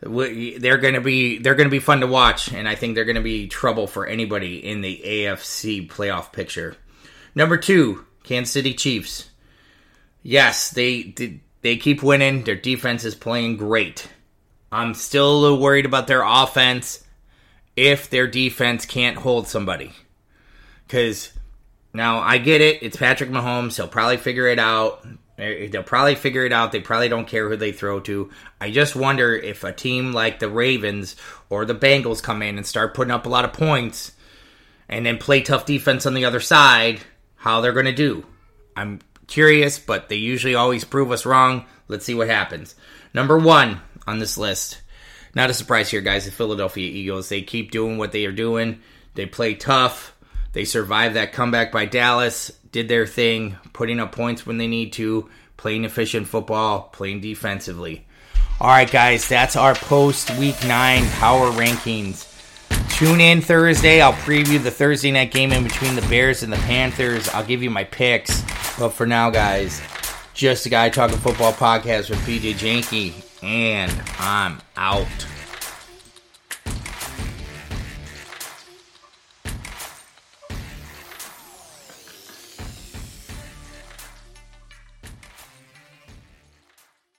they're 0.03 0.79
going 0.79 0.95
to 0.95 1.01
be 1.01 1.39
they're 1.39 1.55
going 1.55 1.69
to 1.69 1.71
be 1.71 1.79
fun 1.79 2.01
to 2.01 2.07
watch, 2.07 2.53
and 2.53 2.67
I 2.67 2.75
think 2.75 2.95
they're 2.95 3.05
going 3.05 3.17
to 3.17 3.23
be 3.23 3.49
trouble 3.49 3.87
for 3.87 4.07
anybody 4.07 4.65
in 4.65 4.81
the 4.81 5.01
AFC 5.05 5.89
playoff 5.89 6.33
picture. 6.33 6.77
Number 7.35 7.57
two, 7.57 8.07
Kansas 8.23 8.53
City 8.53 8.75
Chiefs. 8.75 9.29
Yes, 10.23 10.71
they 10.71 11.41
they 11.63 11.77
keep 11.77 12.03
winning. 12.03 12.45
Their 12.45 12.57
defense 12.57 13.05
is 13.05 13.15
playing 13.15 13.59
great. 13.59 14.09
I'm 14.73 14.95
still 14.95 15.33
a 15.33 15.41
little 15.41 15.61
worried 15.61 15.87
about 15.87 16.07
their 16.07 16.23
offense 16.23 17.05
if 17.77 18.09
their 18.09 18.27
defense 18.27 18.87
can't 18.87 19.17
hold 19.17 19.49
somebody. 19.49 19.93
Because 20.87 21.33
now 21.93 22.21
I 22.21 22.39
get 22.39 22.61
it. 22.61 22.83
It's 22.83 22.97
Patrick 22.97 23.31
Mahomes. 23.31 23.77
He'll 23.77 23.89
probably 23.89 24.17
figure 24.17 24.47
it 24.47 24.59
out. 24.59 25.07
They'll 25.41 25.83
probably 25.83 26.17
figure 26.17 26.45
it 26.45 26.53
out. 26.53 26.71
They 26.71 26.81
probably 26.81 27.09
don't 27.09 27.27
care 27.27 27.49
who 27.49 27.57
they 27.57 27.73
throw 27.73 28.01
to. 28.01 28.31
I 28.61 28.71
just 28.71 28.95
wonder 28.95 29.35
if 29.35 29.65
a 29.65 29.73
team 29.73 30.13
like 30.13 30.39
the 30.39 30.51
Ravens 30.51 31.17
or 31.49 31.65
the 31.65 31.75
Bengals 31.75 32.23
come 32.23 32.43
in 32.43 32.59
and 32.59 32.67
start 32.67 32.95
putting 32.95 33.11
up 33.11 33.25
a 33.25 33.31
lot 33.31 33.47
of 33.47 33.55
points 33.55 34.13
and 34.89 35.07
then 35.07 35.17
play 35.17 35.41
tough 35.41 35.65
defense 35.65 36.05
on 36.05 36.13
the 36.15 36.27
other 36.27 36.41
side, 36.41 37.01
how 37.37 37.61
they're 37.61 37.73
going 37.73 37.87
to 37.87 37.93
do. 37.93 38.27
I'm 38.77 39.01
curious, 39.29 39.79
but 39.79 40.11
they 40.11 40.17
usually 40.17 40.55
always 40.55 40.85
prove 40.85 41.11
us 41.11 41.25
wrong. 41.25 41.65
Let's 41.89 42.05
see 42.05 42.15
what 42.15 42.29
happens. 42.29 42.75
Number 43.15 43.39
one 43.39 43.81
on 44.07 44.19
this 44.19 44.37
list. 44.37 44.83
Not 45.35 45.49
a 45.49 45.55
surprise 45.55 45.91
here, 45.91 46.01
guys. 46.01 46.27
The 46.27 46.33
Philadelphia 46.33 46.91
Eagles. 46.91 47.29
They 47.29 47.41
keep 47.43 47.71
doing 47.71 47.97
what 47.97 48.13
they 48.13 48.27
are 48.27 48.33
doing. 48.33 48.81
They 49.15 49.27
play 49.27 49.55
tough. 49.55 50.15
They 50.53 50.65
survived 50.65 51.17
that 51.17 51.33
comeback 51.33 51.73
by 51.73 51.87
Dallas 51.87 52.51
did 52.73 52.89
their 52.89 53.07
thing, 53.07 53.57
putting 53.73 54.01
up 54.01 54.13
points 54.13 54.47
when 54.47 54.59
they 54.59 54.67
need 54.67 54.93
to, 54.95 55.29
playing 55.57 55.85
efficient 55.85 56.29
football, 56.29 56.83
playing 56.93 57.21
defensively. 57.21 58.07
All 58.61 58.69
right, 58.69 58.91
guys, 58.91 59.29
that's 59.29 59.57
our 59.57 59.75
post 59.75 60.31
week 60.39 60.57
nine 60.67 61.09
power 61.13 61.51
rankings. 61.53 62.27
Tune 62.91 63.21
in 63.21 63.41
Thursday. 63.41 64.01
I'll 64.01 64.13
preview 64.13 64.63
the 64.63 64.71
Thursday 64.71 65.11
night 65.11 65.31
game 65.31 65.53
in 65.53 65.65
between 65.65 65.97
the 65.97 66.03
Bears 66.03 66.43
and 66.43 66.53
the 66.53 66.59
Panthers. 66.59 67.29
I'll 67.31 67.45
give 67.45 67.63
you 67.63 67.71
my 67.71 67.85
picks. 67.85 68.43
But 68.79 68.91
for 68.91 69.07
now, 69.07 69.31
guys, 69.31 69.81
just 70.35 70.67
a 70.67 70.69
guy 70.69 70.91
talking 70.91 71.17
football 71.17 71.53
podcast 71.53 72.11
with 72.11 72.19
PJ 72.21 72.55
Janke, 72.55 73.43
and 73.43 73.91
I'm 74.19 74.61
out. 74.77 75.07